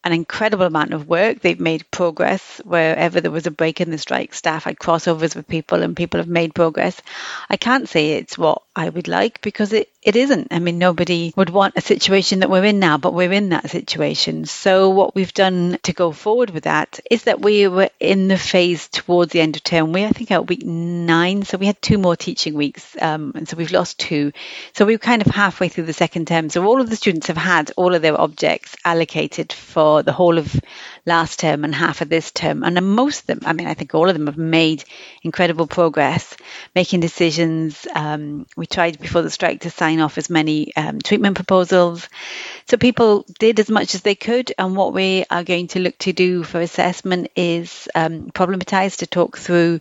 [0.04, 1.40] an incredible amount of work.
[1.40, 4.34] They've made progress wherever there was a break in the strike.
[4.34, 7.00] Staff had crossovers with people, and people have made progress.
[7.50, 10.48] I can't say it's what I would like because it, it isn't.
[10.50, 13.70] I mean, nobody would want a situation that we're in now, but we're in that
[13.70, 14.46] situation.
[14.46, 18.36] So, what we've done to go forward with that is that we were in the
[18.36, 19.92] phase towards the end of term.
[19.92, 21.44] We, I think, at week nine.
[21.44, 22.96] So, we had two more teaching weeks.
[23.00, 24.32] Um, and so, we've lost two.
[24.72, 26.50] So, we are kind of halfway through the second term.
[26.50, 30.36] So, all of the students have had all of their objects allocated for the whole
[30.36, 30.60] of
[31.06, 32.62] last term and half of this term.
[32.62, 34.84] And most of them, I mean, I think all of them have made
[35.22, 36.36] incredible progress,
[36.74, 37.86] making decisions.
[37.94, 42.08] Um, we tried before the strike to sign off as many um, treatment proposals.
[42.66, 44.52] So people did as much as they could.
[44.58, 49.06] And what we are going to look to do for assessment is um, problematize to
[49.06, 49.80] talk through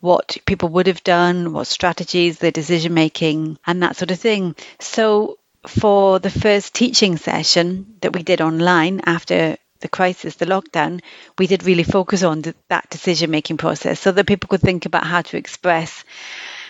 [0.00, 4.54] what people would have done, what strategies, their decision making, and that sort of thing.
[4.78, 11.02] So for the first teaching session that we did online after the crisis, the lockdown,
[11.38, 15.04] we did really focus on that decision making process so that people could think about
[15.04, 16.04] how to express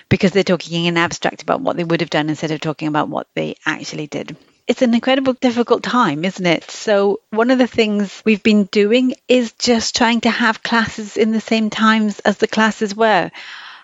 [0.08, 3.08] because they're talking in abstract about what they would have done instead of talking about
[3.08, 4.36] what they actually did.
[4.66, 6.68] It's an incredible difficult time, isn't it?
[6.70, 11.30] So, one of the things we've been doing is just trying to have classes in
[11.30, 13.30] the same times as the classes were,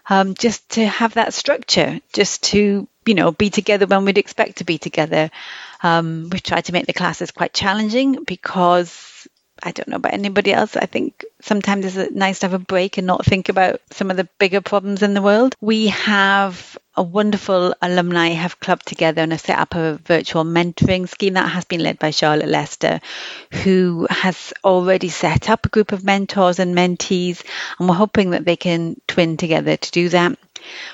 [0.08, 4.58] um, just to have that structure, just to you know, be together when we'd expect
[4.58, 5.30] to be together.
[5.82, 9.09] Um, we've tried to make the classes quite challenging because
[9.62, 10.76] I don't know about anybody else.
[10.76, 14.16] I think sometimes it's nice to have a break and not think about some of
[14.16, 15.54] the bigger problems in the world.
[15.60, 21.08] We have a wonderful alumni have clubbed together and have set up a virtual mentoring
[21.08, 23.00] scheme that has been led by Charlotte Lester,
[23.64, 27.42] who has already set up a group of mentors and mentees,
[27.78, 30.38] and we're hoping that they can twin together to do that.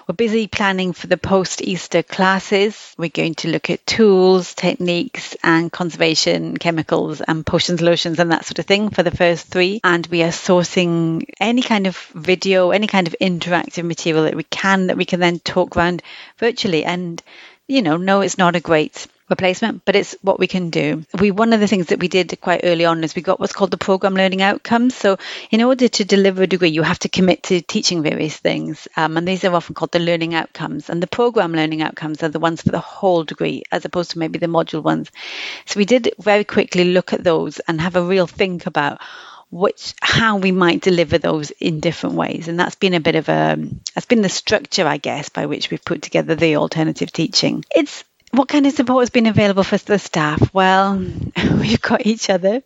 [0.07, 2.95] We're busy planning for the post Easter classes.
[2.97, 8.45] We're going to look at tools, techniques, and conservation chemicals and potions, lotions, and that
[8.45, 9.81] sort of thing for the first three.
[9.83, 14.45] And we are sourcing any kind of video, any kind of interactive material that we
[14.45, 16.03] can that we can then talk around
[16.39, 16.85] virtually.
[16.85, 17.23] And,
[17.67, 21.05] you know, no, it's not a great replacement, but it's what we can do.
[21.19, 23.53] We one of the things that we did quite early on is we got what's
[23.53, 24.95] called the program learning outcomes.
[24.95, 25.19] So
[25.51, 29.17] in order to deliver a degree, you have to commit to teaching various things, um,
[29.17, 30.89] and these are often called the learning outcomes.
[30.89, 34.19] And the program learning outcomes are the ones for the whole degree, as opposed to
[34.19, 35.11] maybe the module ones.
[35.65, 39.01] So we did very quickly look at those and have a real think about
[39.51, 43.29] which how we might deliver those in different ways and that's been a bit of
[43.29, 43.57] a
[43.95, 48.03] that's been the structure i guess by which we've put together the alternative teaching it's
[48.33, 50.53] what kind of support has been available for the staff?
[50.53, 50.97] Well,
[51.37, 52.63] we've got each other.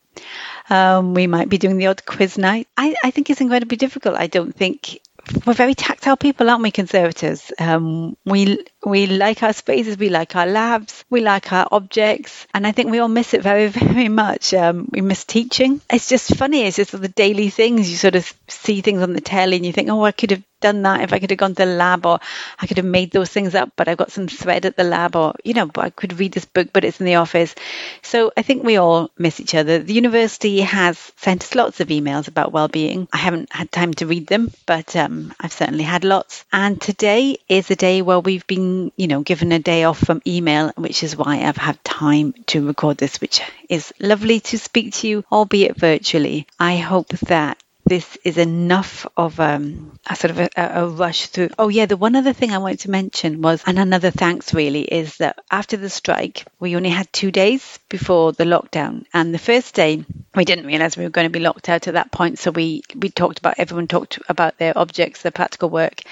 [0.68, 2.68] Um, we might be doing the odd quiz night.
[2.76, 4.16] I, I think it's incredibly difficult.
[4.16, 5.00] I don't think
[5.46, 7.52] we're very tactile people, aren't we, conservators?
[7.58, 12.66] Um, we we like our spaces, we like our labs, we like our objects, and
[12.66, 14.55] I think we all miss it very, very much.
[14.55, 15.81] Um, we miss teaching.
[15.91, 16.62] It's just funny.
[16.62, 17.91] It's just the daily things.
[17.91, 20.43] You sort of see things on the telly, and you think, oh, I could have
[20.61, 22.20] done that if I could have gone to the lab or
[22.59, 25.16] I could have made those things up, but I've got some thread at the lab
[25.16, 27.55] or, you know, I could read this book, but it's in the office.
[28.03, 29.78] So I think we all miss each other.
[29.78, 33.09] The university has sent us lots of emails about well-being.
[33.12, 36.45] I haven't had time to read them, but um, I've certainly had lots.
[36.53, 40.22] And today is a day where we've been, you know, given a day off from
[40.26, 44.94] email, which is why I've had time to record this, which is lovely to speak
[44.94, 46.46] to you, albeit virtually.
[46.58, 51.49] I hope that this is enough of um, a sort of a, a, rush through.
[51.59, 54.82] Oh, yeah, the one other thing I wanted to mention was, and another thanks really,
[54.82, 59.07] is that after the strike, we only had two days before the lockdown.
[59.12, 60.05] And the first day,
[60.36, 62.38] we didn't realize we were going to be locked out at that point.
[62.38, 66.03] So we, we talked about, everyone talked about their objects, their practical work.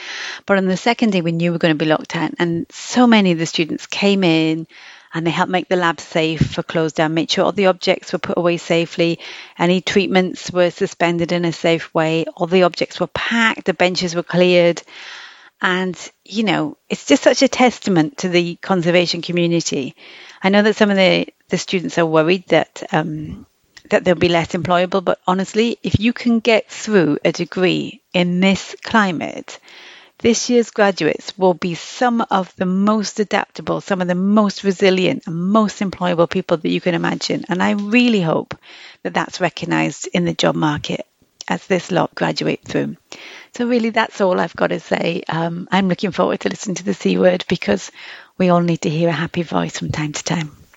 [0.47, 2.33] But on the second day, we knew we were going to be locked out.
[2.41, 4.67] And so many of the students came in
[5.13, 8.13] and they helped make the lab safe for close down, made sure all the objects
[8.13, 9.19] were put away safely,
[9.59, 14.15] any treatments were suspended in a safe way, all the objects were packed, the benches
[14.15, 14.83] were cleared.
[15.61, 19.97] And, you know, it's just such a testament to the conservation community.
[20.41, 23.45] I know that some of the, the students are worried that um,
[23.91, 28.41] that they'll be less employable, but honestly, if you can get through a degree in
[28.41, 29.59] this climate,
[30.19, 35.25] this year's graduates will be some of the most adaptable, some of the most resilient,
[35.27, 37.45] and most employable people that you can imagine.
[37.49, 38.57] And I really hope
[39.03, 41.07] that that's recognised in the job market
[41.47, 42.97] as this lot graduate through.
[43.57, 45.23] So, really, that's all I've got to say.
[45.29, 47.91] Um, I'm looking forward to listening to the C word because
[48.37, 50.68] we all need to hear a happy voice from time to time.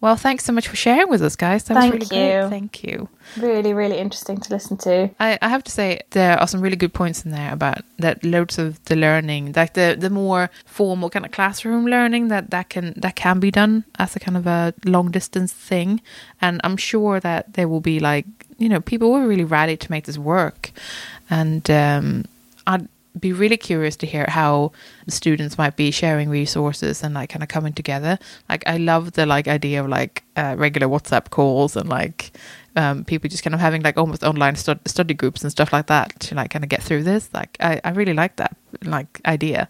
[0.00, 1.64] Well, thanks so much for sharing with us, guys.
[1.64, 2.40] That Thank was really you.
[2.40, 2.50] great.
[2.50, 3.08] Thank you.
[3.36, 5.10] Really, really interesting to listen to.
[5.18, 8.22] I, I have to say there are some really good points in there about that
[8.22, 12.68] loads of the learning, like the the more formal kind of classroom learning that that
[12.68, 16.00] can that can be done as a kind of a long distance thing,
[16.40, 18.26] and I'm sure that there will be like
[18.56, 20.70] you know people will really rally to make this work,
[21.28, 22.24] and um,
[22.68, 22.88] I'd
[23.20, 24.72] be really curious to hear how
[25.08, 28.18] students might be sharing resources and like kind of coming together.
[28.48, 32.32] Like I love the like idea of like uh, regular WhatsApp calls and like
[32.76, 35.86] um, people just kind of having like almost online stud- study groups and stuff like
[35.86, 37.28] that to like kind of get through this.
[37.32, 39.68] Like I, I really like that like idea.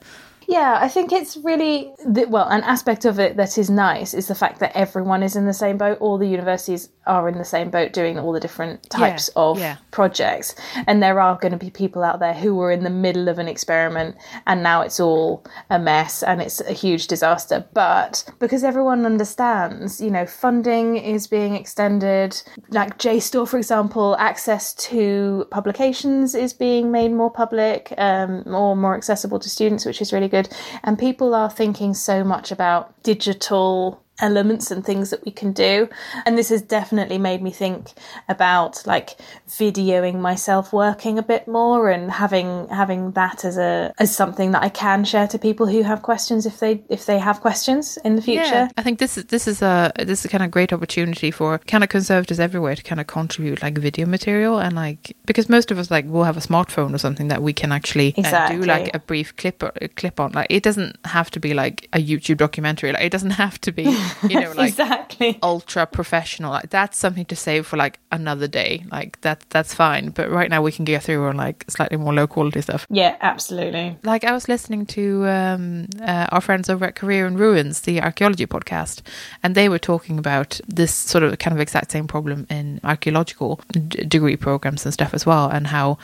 [0.49, 2.49] Yeah, I think it's really well.
[2.49, 5.53] An aspect of it that is nice is the fact that everyone is in the
[5.53, 5.99] same boat.
[6.01, 9.59] All the universities are in the same boat, doing all the different types Yeah, of
[9.59, 9.77] yeah.
[9.91, 10.55] projects,
[10.87, 13.39] and there are going to be people out there who were in the middle of
[13.39, 17.67] an experiment, and now it's all a mess and it's a huge disaster.
[17.75, 22.43] But because everyone understands, you know, funding is being extended.
[22.71, 28.95] Like JSTOR, for example, access to publications is being made more public, um, or more
[28.95, 30.38] accessible to students, which is really good.
[30.84, 35.89] And people are thinking so much about digital elements and things that we can do
[36.27, 37.93] and this has definitely made me think
[38.29, 39.11] about like
[39.49, 44.62] videoing myself working a bit more and having having that as a as something that
[44.62, 48.16] I can share to people who have questions if they if they have questions in
[48.16, 50.51] the future Yeah, I think this is this is a this is a kind of
[50.51, 54.75] great opportunity for kind of conservators everywhere to kind of contribute like video material and
[54.75, 57.73] like because most of us like will have a smartphone or something that we can
[57.73, 60.33] actually uh, do like a brief clip or, a clip on.
[60.33, 62.93] Like it doesn't have to be like a YouTube documentary.
[62.93, 63.85] Like it doesn't have to be
[64.29, 65.39] you know, like exactly.
[65.43, 66.51] ultra professional.
[66.51, 68.85] Like that's something to save for like another day.
[68.91, 70.11] Like that that's fine.
[70.11, 72.87] But right now we can get through on like slightly more low quality stuff.
[72.91, 73.99] Yeah, absolutely.
[74.03, 78.01] Like I was listening to um, uh, our friends over at Career in Ruins, the
[78.01, 79.03] archaeology podcast,
[79.43, 83.61] and they were talking about this sort of kind of exact same problem in archaeological
[83.71, 85.99] d- degree programs and stuff as well, and how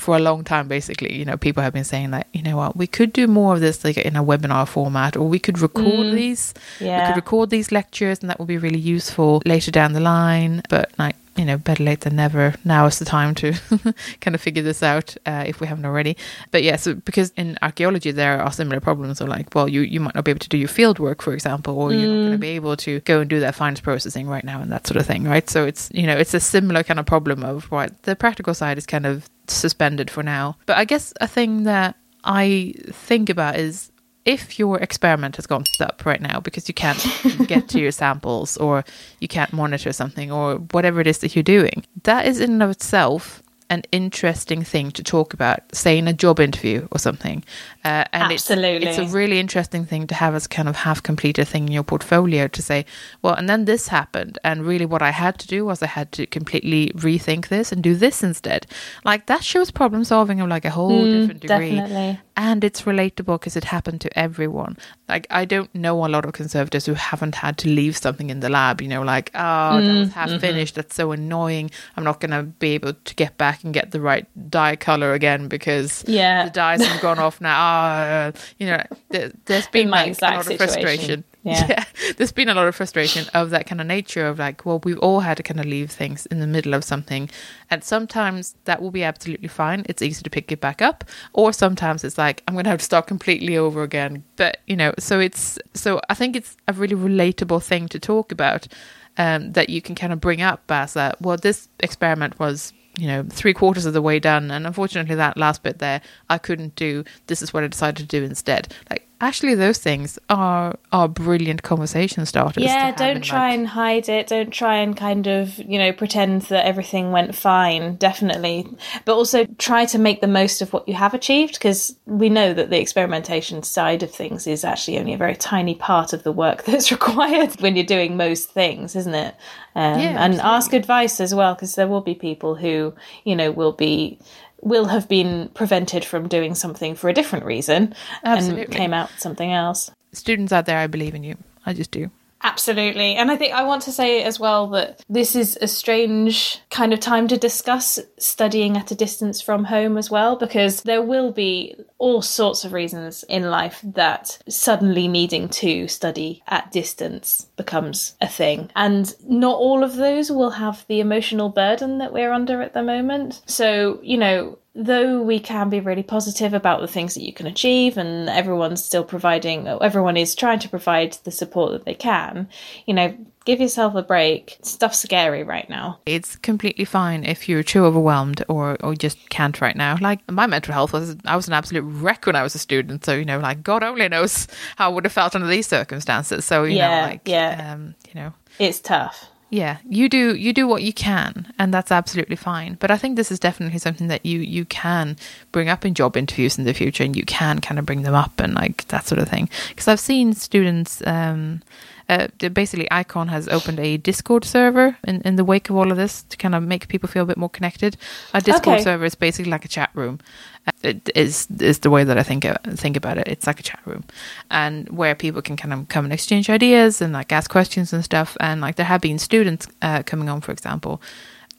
[0.00, 2.76] for a long time basically you know people have been saying that you know what
[2.76, 6.06] we could do more of this like in a webinar format or we could record
[6.06, 6.14] mm.
[6.14, 7.00] these yeah.
[7.00, 10.62] we could record these lectures and that would be really useful later down the line
[10.68, 12.54] but like you know better late than never.
[12.64, 13.52] Now is the time to
[14.20, 16.16] kind of figure this out uh, if we haven't already.
[16.50, 20.00] But yeah so because in archaeology there are similar problems of like well you you
[20.00, 22.32] might not be able to do your field work for example or you're not going
[22.32, 24.96] to be able to go and do that finds processing right now and that sort
[24.96, 25.48] of thing right?
[25.48, 28.78] So it's you know it's a similar kind of problem of right the practical side
[28.78, 30.56] is kind of suspended for now.
[30.66, 33.90] But i guess a thing that i think about is
[34.30, 37.04] if your experiment has gone up right now because you can't
[37.48, 38.84] get to your samples or
[39.18, 42.62] you can't monitor something or whatever it is that you're doing, that is in and
[42.62, 47.44] of itself an interesting thing to talk about, say in a job interview or something.
[47.84, 48.88] Uh, and it's- Absolutely.
[48.88, 51.84] It's, a really interesting thing to have as kind of half completed thing in your
[51.84, 52.84] portfolio to say,
[53.22, 54.38] well, and then this happened.
[54.42, 57.80] And really what I had to do was I had to completely rethink this and
[57.80, 58.66] do this instead.
[59.04, 62.20] Like that shows problem solving of like a whole different degree definitely.
[62.40, 64.78] And it's relatable because it happened to everyone.
[65.10, 68.40] Like I don't know a lot of conservators who haven't had to leave something in
[68.40, 68.80] the lab.
[68.80, 70.38] You know, like oh, that mm, was half mm-hmm.
[70.38, 70.74] finished.
[70.74, 71.70] That's so annoying.
[71.98, 75.12] I'm not going to be able to get back and get the right dye color
[75.12, 76.46] again because Yeah.
[76.46, 77.56] the dyes have gone off now.
[77.58, 80.56] Ah, you know, there, there's been my like, a lot of situation.
[80.56, 81.24] frustration.
[81.44, 81.84] Yeah.
[82.16, 84.98] there's been a lot of frustration of that kind of nature of like, well, we've
[84.98, 87.30] all had to kind of leave things in the middle of something,
[87.70, 89.84] and sometimes that will be absolutely fine.
[89.88, 92.80] It's easy to pick it back up, or sometimes it's like I'm going to have
[92.80, 94.24] to start completely over again.
[94.36, 98.32] But you know, so it's so I think it's a really relatable thing to talk
[98.32, 98.68] about
[99.16, 103.06] um, that you can kind of bring up as that, well, this experiment was you
[103.06, 106.74] know three quarters of the way done, and unfortunately that last bit there I couldn't
[106.76, 107.04] do.
[107.26, 108.74] This is what I decided to do instead.
[108.90, 112.64] Like actually, those things are are brilliant conversation starters.
[112.64, 114.26] Yeah, don't try like- and hide it.
[114.28, 118.66] Don't try and kind of, you know, pretend that everything went fine, definitely.
[119.04, 122.52] But also try to make the most of what you have achieved because we know
[122.54, 126.32] that the experimentation side of things is actually only a very tiny part of the
[126.32, 129.34] work that's required when you're doing most things, isn't it?
[129.74, 132.94] Um, Yeah, and ask advice as well because there will be people who,
[133.24, 134.18] you know, will be
[134.62, 139.52] will have been prevented from doing something for a different reason and came out something
[139.52, 139.90] else.
[140.12, 140.78] students out there.
[140.78, 141.36] I believe in you.
[141.64, 142.10] I just do.
[142.42, 143.16] Absolutely.
[143.16, 146.94] And I think I want to say as well that this is a strange kind
[146.94, 151.32] of time to discuss studying at a distance from home as well, because there will
[151.32, 158.14] be all sorts of reasons in life that suddenly needing to study at distance becomes
[158.22, 158.70] a thing.
[158.74, 162.82] And not all of those will have the emotional burden that we're under at the
[162.82, 163.42] moment.
[163.44, 167.46] So, you know, though we can be really positive about the things that you can
[167.46, 172.48] achieve and everyone's still providing everyone is trying to provide the support that they can
[172.86, 177.62] you know give yourself a break stuff's scary right now It's completely fine if you're
[177.62, 179.96] too overwhelmed or or just can't right now.
[180.00, 183.04] Like my mental health was, I was an absolute wreck when I was a student.
[183.04, 186.44] So you know, like God only knows how I would have felt under these circumstances.
[186.44, 187.72] So you Yeah, know, like yeah.
[187.74, 191.92] um, you know, it's tough yeah you do you do what you can and that's
[191.92, 192.76] absolutely fine.
[192.80, 195.16] But i think this is definitely something that you you can
[195.52, 198.14] bring up in job interviews in the future and you can kind of bring them
[198.14, 199.48] up and like that sort of thing.
[199.68, 201.62] Because i've seen students um
[202.10, 205.96] uh, basically icon has opened a discord server in, in the wake of all of
[205.96, 207.96] this to kind of make people feel a bit more connected.
[208.34, 208.84] A discord Okay.
[208.84, 210.18] server is basically like a chat room.
[210.66, 213.26] Uh, it is is the way that i think uh, think about it.
[213.28, 214.04] It's like a chat room
[214.50, 218.04] and where people can kind of come and exchange ideas and like ask questions and
[218.04, 218.36] stuff.
[218.40, 221.00] And like there have been students uh, coming on for example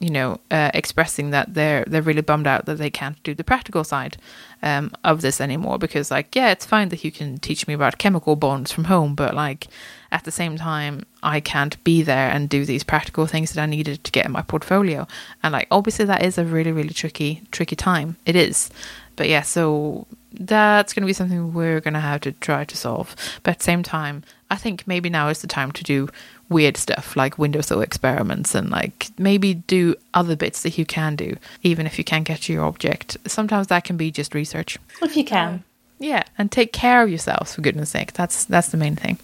[0.00, 3.44] you know uh, expressing that they're they're really bummed out that they can't do the
[3.44, 4.16] practical side
[4.62, 7.98] um, of this anymore because like yeah it's fine that you can teach me about
[7.98, 9.68] chemical bonds from home but like
[10.12, 13.66] at the same time i can't be there and do these practical things that i
[13.66, 15.06] needed to get in my portfolio.
[15.42, 18.16] And like obviously that is a really really tricky tricky time.
[18.26, 18.70] It is.
[19.16, 22.76] But yeah so that's going to be something we're going to have to try to
[22.76, 23.14] solve.
[23.42, 26.08] But at the same time i think maybe now is the time to do
[26.48, 31.34] weird stuff like windowsill experiments and like maybe do other bits that you can do
[31.62, 33.16] even if you can't get to your object.
[33.26, 34.78] Sometimes that can be just research.
[35.00, 35.64] If you can.
[35.98, 38.12] Yeah and take care of yourselves for goodness sake.
[38.12, 39.18] That's that's the main thing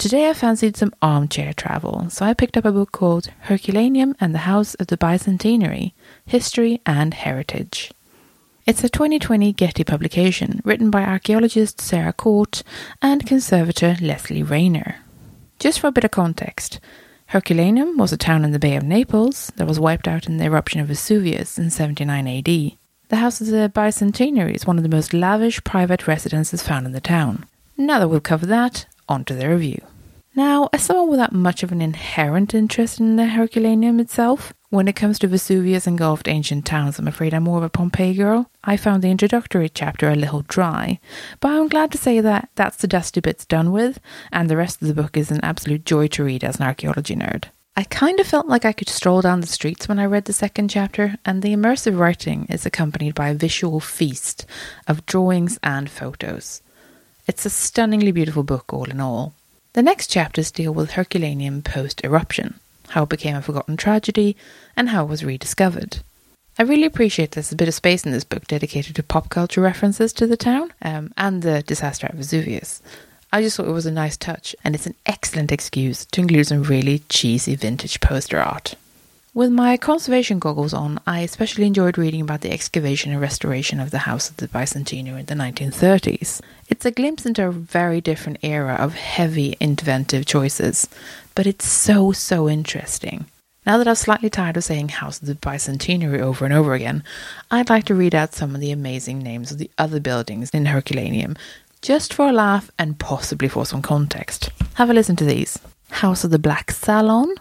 [0.00, 4.34] Today I fancied some armchair travel, so I picked up a book called Herculaneum and
[4.34, 5.92] the House of the Bicentenary
[6.24, 7.92] History and Heritage.
[8.64, 12.62] It's a 2020 Getty publication written by archaeologist Sarah Court
[13.02, 15.00] and conservator Leslie Rainer.
[15.58, 16.80] Just for a bit of context,
[17.26, 20.46] Herculaneum was a town in the Bay of Naples that was wiped out in the
[20.46, 22.46] eruption of Vesuvius in 79 AD.
[23.10, 26.92] The House of the Bicentenary is one of the most lavish private residences found in
[26.92, 27.44] the town.
[27.76, 29.82] Now that we've covered that, on to the review.
[30.36, 34.94] Now, as someone without much of an inherent interest in the Herculaneum itself, when it
[34.94, 38.48] comes to Vesuvius engulfed ancient towns, I'm afraid I'm more of a Pompeii girl.
[38.62, 41.00] I found the introductory chapter a little dry,
[41.40, 43.98] but I'm glad to say that that's the dusty bits done with,
[44.30, 47.16] and the rest of the book is an absolute joy to read as an archaeology
[47.16, 47.46] nerd.
[47.76, 50.32] I kind of felt like I could stroll down the streets when I read the
[50.32, 54.46] second chapter, and the immersive writing is accompanied by a visual feast
[54.86, 56.62] of drawings and photos.
[57.30, 59.34] It's a stunningly beautiful book, all in all.
[59.74, 62.58] The next chapters deal with Herculaneum post eruption,
[62.88, 64.36] how it became a forgotten tragedy,
[64.76, 66.00] and how it was rediscovered.
[66.58, 69.60] I really appreciate there's a bit of space in this book dedicated to pop culture
[69.60, 72.82] references to the town um, and the disaster at Vesuvius.
[73.32, 76.48] I just thought it was a nice touch, and it's an excellent excuse to include
[76.48, 78.74] some really cheesy vintage poster art.
[79.32, 83.92] With my conservation goggles on, I especially enjoyed reading about the excavation and restoration of
[83.92, 86.40] the House of the Bicentenary in the 1930s.
[86.68, 90.88] It's a glimpse into a very different era of heavy, inventive choices,
[91.36, 93.26] but it's so, so interesting.
[93.64, 97.04] Now that I'm slightly tired of saying House of the Bicentenary over and over again,
[97.52, 100.66] I'd like to read out some of the amazing names of the other buildings in
[100.66, 101.36] Herculaneum,
[101.82, 104.50] just for a laugh and possibly for some context.
[104.74, 105.56] Have a listen to these
[105.90, 107.32] House of the Black Salon,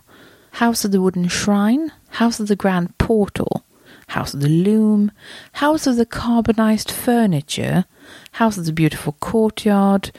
[0.52, 3.66] House of the Wooden Shrine, House of the Grand Portal,
[4.10, 5.12] House of the Loom,
[5.54, 7.86] House of the Carbonized Furniture,
[8.34, 10.12] House of the Beautiful Courtyard,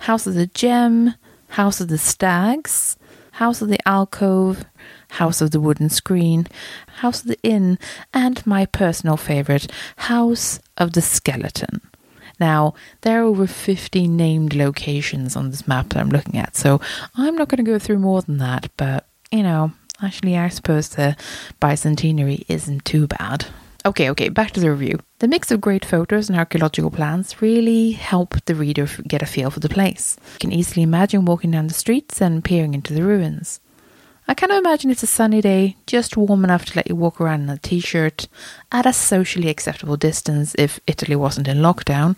[0.00, 1.14] House of the Gem,
[1.48, 2.96] House of the Stags,
[3.32, 4.64] House of the Alcove,
[5.10, 6.46] House of the Wooden Screen,
[6.98, 7.78] House of the Inn,
[8.12, 11.80] and my personal favourite, House of the Skeleton.
[12.38, 16.80] Now, there are over 50 named locations on this map that I'm looking at, so
[17.14, 19.72] I'm not going to go through more than that, but you know,
[20.02, 21.16] actually, I suppose the
[21.60, 23.46] bicentenary isn't too bad.
[23.86, 25.00] Okay, okay, back to the review.
[25.20, 29.50] The mix of great photos and archaeological plans really help the reader get a feel
[29.50, 30.18] for the place.
[30.34, 33.60] You can easily imagine walking down the streets and peering into the ruins.
[34.28, 37.20] I kind of imagine it's a sunny day, just warm enough to let you walk
[37.20, 38.28] around in a t shirt
[38.70, 42.16] at a socially acceptable distance if Italy wasn't in lockdown,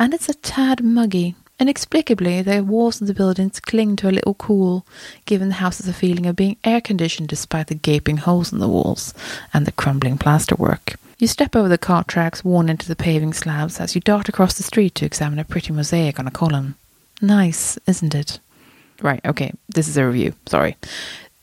[0.00, 4.34] and it's a tad muggy, Inexplicably, the walls of the buildings cling to a little
[4.34, 4.86] cool,
[5.24, 8.68] giving the houses a feeling of being air conditioned despite the gaping holes in the
[8.68, 9.14] walls
[9.54, 10.96] and the crumbling plasterwork.
[11.18, 14.54] You step over the cart tracks worn into the paving slabs as you dart across
[14.54, 16.74] the street to examine a pretty mosaic on a column.
[17.22, 18.38] Nice, isn't it?
[19.00, 20.76] Right, okay, this is a review, sorry.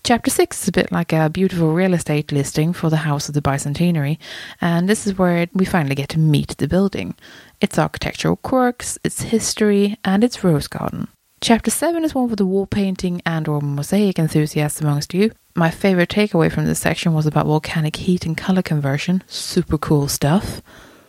[0.04, 3.36] Chapter 6 is a bit like a beautiful real estate listing for the House of
[3.36, 4.18] the Bicentenary,
[4.60, 7.16] and this is where we finally get to meet the building,
[7.64, 11.08] its architectural quirks, its history, and its rose garden.
[11.40, 15.32] Chapter 7 is one for the wall painting and or mosaic enthusiasts amongst you.
[15.56, 19.24] My favorite takeaway from this section was about volcanic heat and color conversion.
[19.28, 20.62] Super cool stuff.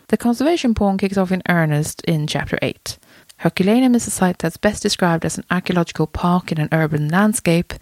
[0.09, 2.99] The conservation porn kicks off in earnest in chapter 8.
[3.39, 7.75] Herculaneum is a site that's best described as an archaeological park in an urban landscape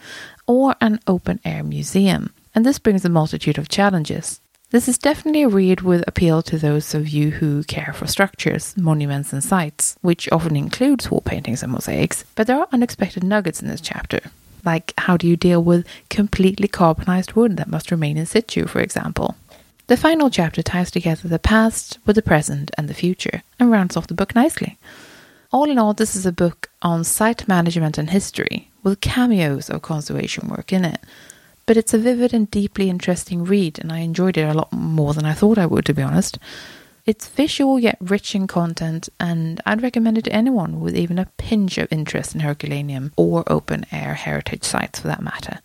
[0.46, 4.40] or an open air museum, and this brings a multitude of challenges.
[4.72, 8.74] This is definitely a read with appeal to those of you who care for structures,
[8.74, 13.60] monuments, and sites, which often includes wall paintings and mosaics, but there are unexpected nuggets
[13.60, 14.20] in this chapter.
[14.64, 18.80] Like, how do you deal with completely carbonized wood that must remain in situ, for
[18.80, 19.36] example?
[19.88, 23.98] The final chapter ties together the past with the present and the future and rounds
[23.98, 24.78] off the book nicely.
[25.50, 29.82] All in all, this is a book on site management and history, with cameos of
[29.82, 30.98] conservation work in it.
[31.72, 35.14] But it's a vivid and deeply interesting read, and I enjoyed it a lot more
[35.14, 36.38] than I thought I would, to be honest.
[37.06, 41.30] It's visual yet rich in content, and I'd recommend it to anyone with even a
[41.38, 45.60] pinch of interest in Herculaneum or open air heritage sites for that matter.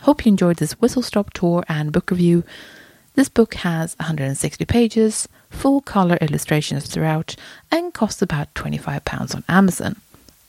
[0.00, 2.42] Hope you enjoyed this whistle stop tour and book review.
[3.14, 7.36] This book has 160 pages, full colour illustrations throughout,
[7.70, 9.94] and costs about £25 on Amazon.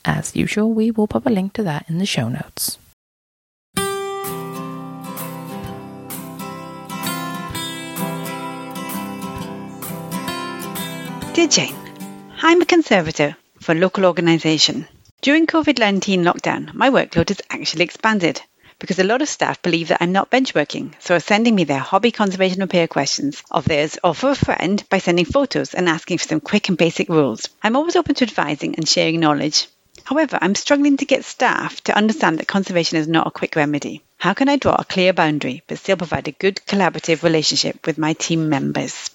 [0.04, 2.78] As usual, we will pop a link to that in the show notes.
[11.42, 11.74] Dear Jane,
[12.40, 14.86] I'm a conservator for a local organisation.
[15.22, 18.40] During COVID 19 lockdown, my workload has actually expanded
[18.78, 21.80] because a lot of staff believe that I'm not benchworking, so are sending me their
[21.80, 26.18] hobby conservation repair questions of theirs or for a friend by sending photos and asking
[26.18, 27.48] for some quick and basic rules.
[27.60, 29.66] I'm always open to advising and sharing knowledge.
[30.04, 34.04] However, I'm struggling to get staff to understand that conservation is not a quick remedy.
[34.16, 37.98] How can I draw a clear boundary but still provide a good collaborative relationship with
[37.98, 39.10] my team members?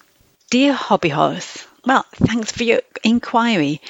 [0.50, 3.80] Dear Hobby Horse, well, thanks for your inquiry.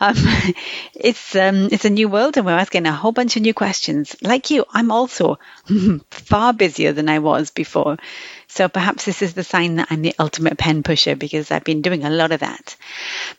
[0.00, 0.14] Um,
[0.94, 4.16] it's um, it's a new world, and we're asking a whole bunch of new questions.
[4.22, 5.38] Like you, I'm also
[6.10, 7.98] far busier than I was before.
[8.54, 11.80] So perhaps this is the sign that I'm the ultimate pen pusher because I've been
[11.80, 12.76] doing a lot of that.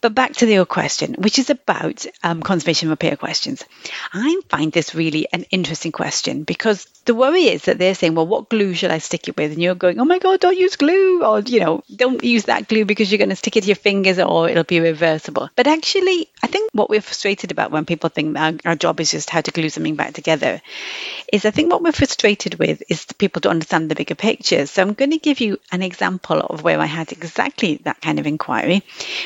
[0.01, 3.63] But back to the old question, which is about um, conservation repair questions.
[4.11, 8.25] I find this really an interesting question because the worry is that they're saying, well,
[8.25, 9.51] what glue should I stick it with?
[9.51, 11.23] And you're going, oh my God, don't use glue.
[11.23, 13.75] Or, you know, don't use that glue because you're going to stick it to your
[13.75, 15.47] fingers or it'll be reversible.
[15.55, 19.11] But actually, I think what we're frustrated about when people think our, our job is
[19.11, 20.59] just how to glue something back together
[21.31, 24.65] is I think what we're frustrated with is people don't understand the bigger picture.
[24.65, 28.19] So I'm going to give you an example of where I had exactly that kind
[28.19, 28.83] of inquiry,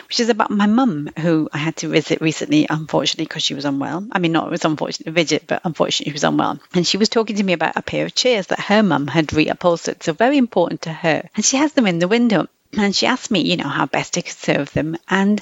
[0.08, 3.66] which is about my mum, who I had to visit recently, unfortunately, because she was
[3.66, 4.08] unwell.
[4.12, 6.60] I mean, not it was unfortunate to visit, but unfortunately, she was unwell.
[6.74, 9.28] And she was talking to me about a pair of chairs that her mum had
[9.28, 11.30] reupholstered, so very important to her.
[11.36, 12.48] And she has them in the window
[12.80, 14.98] and she asked me, you know, how best to conserve them.
[15.10, 15.42] And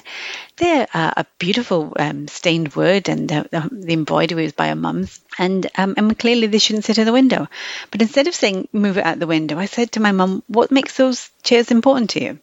[0.56, 5.20] they're uh, a beautiful um, stained wood, and uh, the embroidery is by her mum's.
[5.38, 7.48] And um, and clearly they shouldn't sit in the window.
[7.90, 10.70] But instead of saying move it out the window, I said to my mum, "What
[10.70, 12.38] makes those chairs important to you?"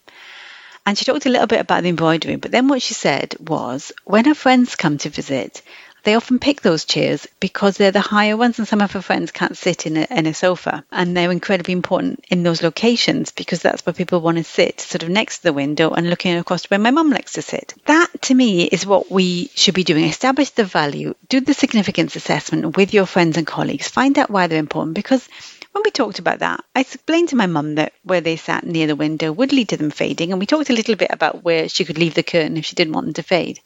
[0.85, 3.93] And she talked a little bit about the embroidery, but then what she said was,
[4.03, 5.61] when her friends come to visit,
[6.03, 9.31] they often pick those chairs because they're the higher ones, and some of her friends
[9.31, 10.83] can't sit in a, in a sofa.
[10.91, 15.03] And they're incredibly important in those locations because that's where people want to sit, sort
[15.03, 17.73] of next to the window and looking across to where my mum likes to sit.
[17.85, 20.05] That to me is what we should be doing.
[20.05, 24.47] Establish the value, do the significance assessment with your friends and colleagues, find out why
[24.47, 25.27] they're important because
[25.73, 28.85] when we talked about that, I explained to my mum that where they sat near
[28.85, 31.67] the window would lead to them fading, and we talked a little bit about where
[31.67, 33.59] she could leave the curtain if she didn't want them to fade.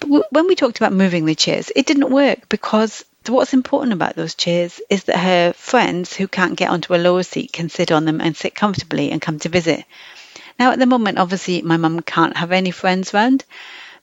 [0.00, 4.16] But when we talked about moving the chairs, it didn't work because what's important about
[4.16, 7.92] those chairs is that her friends who can't get onto a lower seat can sit
[7.92, 9.84] on them and sit comfortably and come to visit.
[10.58, 13.44] Now, at the moment, obviously, my mum can't have any friends round,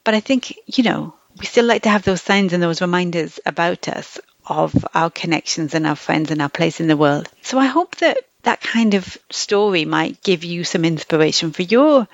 [0.03, 3.39] but I think, you know, we still like to have those signs and those reminders
[3.45, 7.29] about us of our connections and our friends and our place in the world.
[7.41, 12.07] So I hope that that kind of story might give you some inspiration for your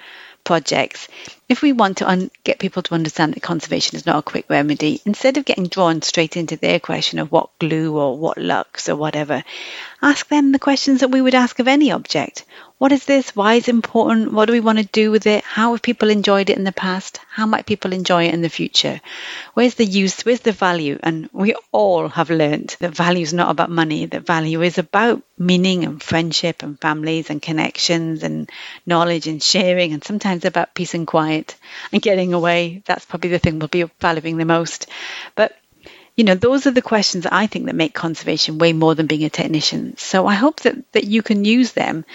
[0.43, 1.07] projects,
[1.49, 4.45] if we want to un- get people to understand that conservation is not a quick
[4.49, 8.89] remedy, instead of getting drawn straight into their question of what glue or what lux
[8.89, 9.43] or whatever,
[10.01, 12.45] ask them the questions that we would ask of any object.
[12.77, 13.35] What is this?
[13.35, 14.33] Why is it important?
[14.33, 15.43] What do we want to do with it?
[15.43, 17.19] How have people enjoyed it in the past?
[17.29, 18.99] How might people enjoy it in the future?
[19.53, 20.21] Where's the use?
[20.25, 20.99] Where's the value?
[21.01, 25.21] And we all have learned that value is not about money, that value is about
[25.37, 28.49] meaning and friendship and families and connections and
[28.85, 31.32] knowledge and sharing and sometimes about peace and quiet
[31.91, 32.81] and getting away.
[32.85, 34.87] That's probably the thing we'll be valuing the most.
[35.35, 35.55] But
[36.15, 39.07] you know, those are the questions that I think that make conservation way more than
[39.07, 39.97] being a technician.
[39.97, 42.05] So I hope that, that you can use them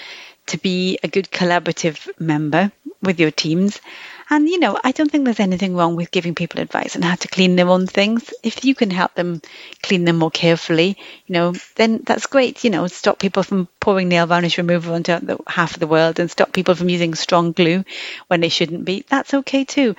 [0.47, 2.71] to be a good collaborative member
[3.03, 3.81] with your teams.
[4.31, 7.15] And, you know, I don't think there's anything wrong with giving people advice on how
[7.15, 8.33] to clean their own things.
[8.43, 9.41] If you can help them
[9.83, 12.63] clean them more carefully, you know, then that's great.
[12.63, 16.21] You know, stop people from pouring nail varnish remover onto the, half of the world
[16.21, 17.85] and stop people from using strong glue
[18.27, 19.03] when they shouldn't be.
[19.09, 19.97] That's okay too.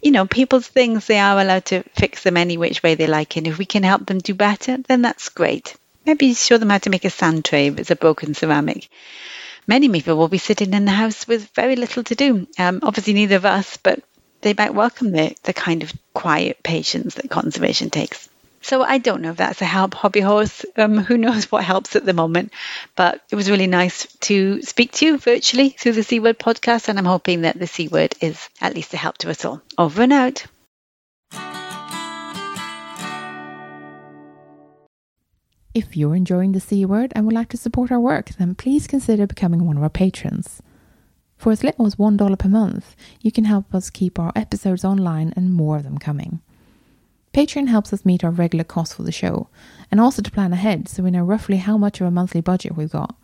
[0.00, 3.36] You know, people's things, they are allowed to fix them any which way they like.
[3.36, 5.76] And if we can help them do better, then that's great.
[6.06, 8.88] Maybe show them how to make a sand tray if it's a broken ceramic
[9.68, 12.48] many people will be sitting in the house with very little to do.
[12.58, 14.02] Um, obviously, neither of us, but
[14.40, 18.28] they might welcome the, the kind of quiet patience that conservation takes.
[18.60, 20.64] So I don't know if that's a help, hobby horse.
[20.76, 22.52] Um, who knows what helps at the moment?
[22.96, 26.88] But it was really nice to speak to you virtually through the C Word podcast,
[26.88, 29.62] and I'm hoping that the C Word is at least a help to us all.
[29.76, 30.44] Over and out.
[35.78, 38.88] If you're enjoying the C word and would like to support our work, then please
[38.88, 40.60] consider becoming one of our patrons.
[41.36, 45.32] For as little as $1 per month, you can help us keep our episodes online
[45.36, 46.40] and more of them coming.
[47.32, 49.46] Patreon helps us meet our regular costs for the show
[49.88, 52.76] and also to plan ahead so we know roughly how much of a monthly budget
[52.76, 53.14] we've got.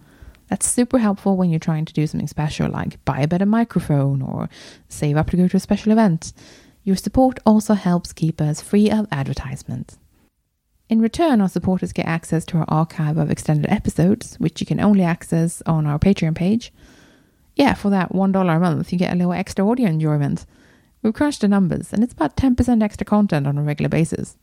[0.47, 4.23] That's super helpful when you're trying to do something special like buy a better microphone
[4.23, 4.49] or
[4.89, 6.33] save up to go to a special event.
[6.85, 9.99] Your support also helps keep us free of advertisement.
[10.89, 14.80] In return, our supporters get access to our archive of extended episodes, which you can
[14.80, 16.72] only access on our Patreon page.
[17.57, 20.45] Yeah, for that $1 a month, you get a little extra audio enjoyment.
[21.03, 24.37] We've crunched the numbers, and it's about 10% extra content on a regular basis.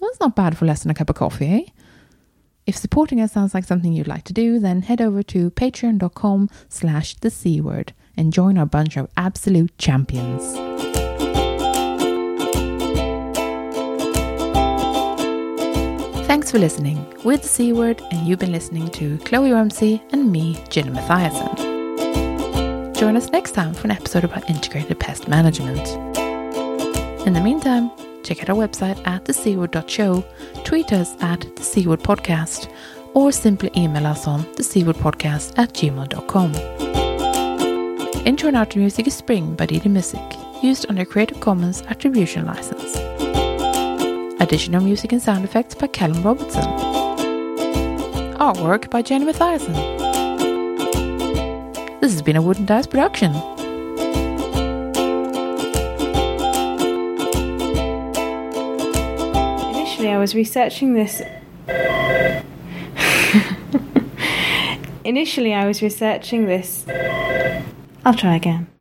[0.00, 1.70] Well, that's not bad for less than a cup of coffee, eh?
[2.66, 6.50] If supporting us sounds like something you'd like to do, then head over to patreon.com
[6.68, 10.97] slash the C word and join our bunch of absolute champions.
[16.28, 16.98] Thanks for listening.
[17.24, 21.56] We're the C Word, and you've been listening to Kloe Rumsey and me, Jenna Mathiasen.
[22.94, 25.88] join us next time for an episode about integrated pest management.
[27.26, 27.90] In the meantime,
[28.24, 30.22] check out our website at thecword.show,
[30.64, 31.62] tweet us at the
[31.96, 32.70] Podcast,
[33.14, 36.54] or simply email us on thecwordpodcast at gmail.com.
[38.26, 40.20] Intro and outro music is Spring by Didi Music,
[40.62, 43.37] used under Creative Commons Attribution License.
[44.40, 46.62] Additional music and sound effects by Callum Robertson.
[48.38, 49.74] Artwork by Jenny Mathiasen.
[52.00, 53.32] This has been a Wooden Dice production.
[59.74, 61.20] Initially, I was researching this.
[65.04, 66.86] Initially, I was researching this.
[68.04, 68.68] I'll try again.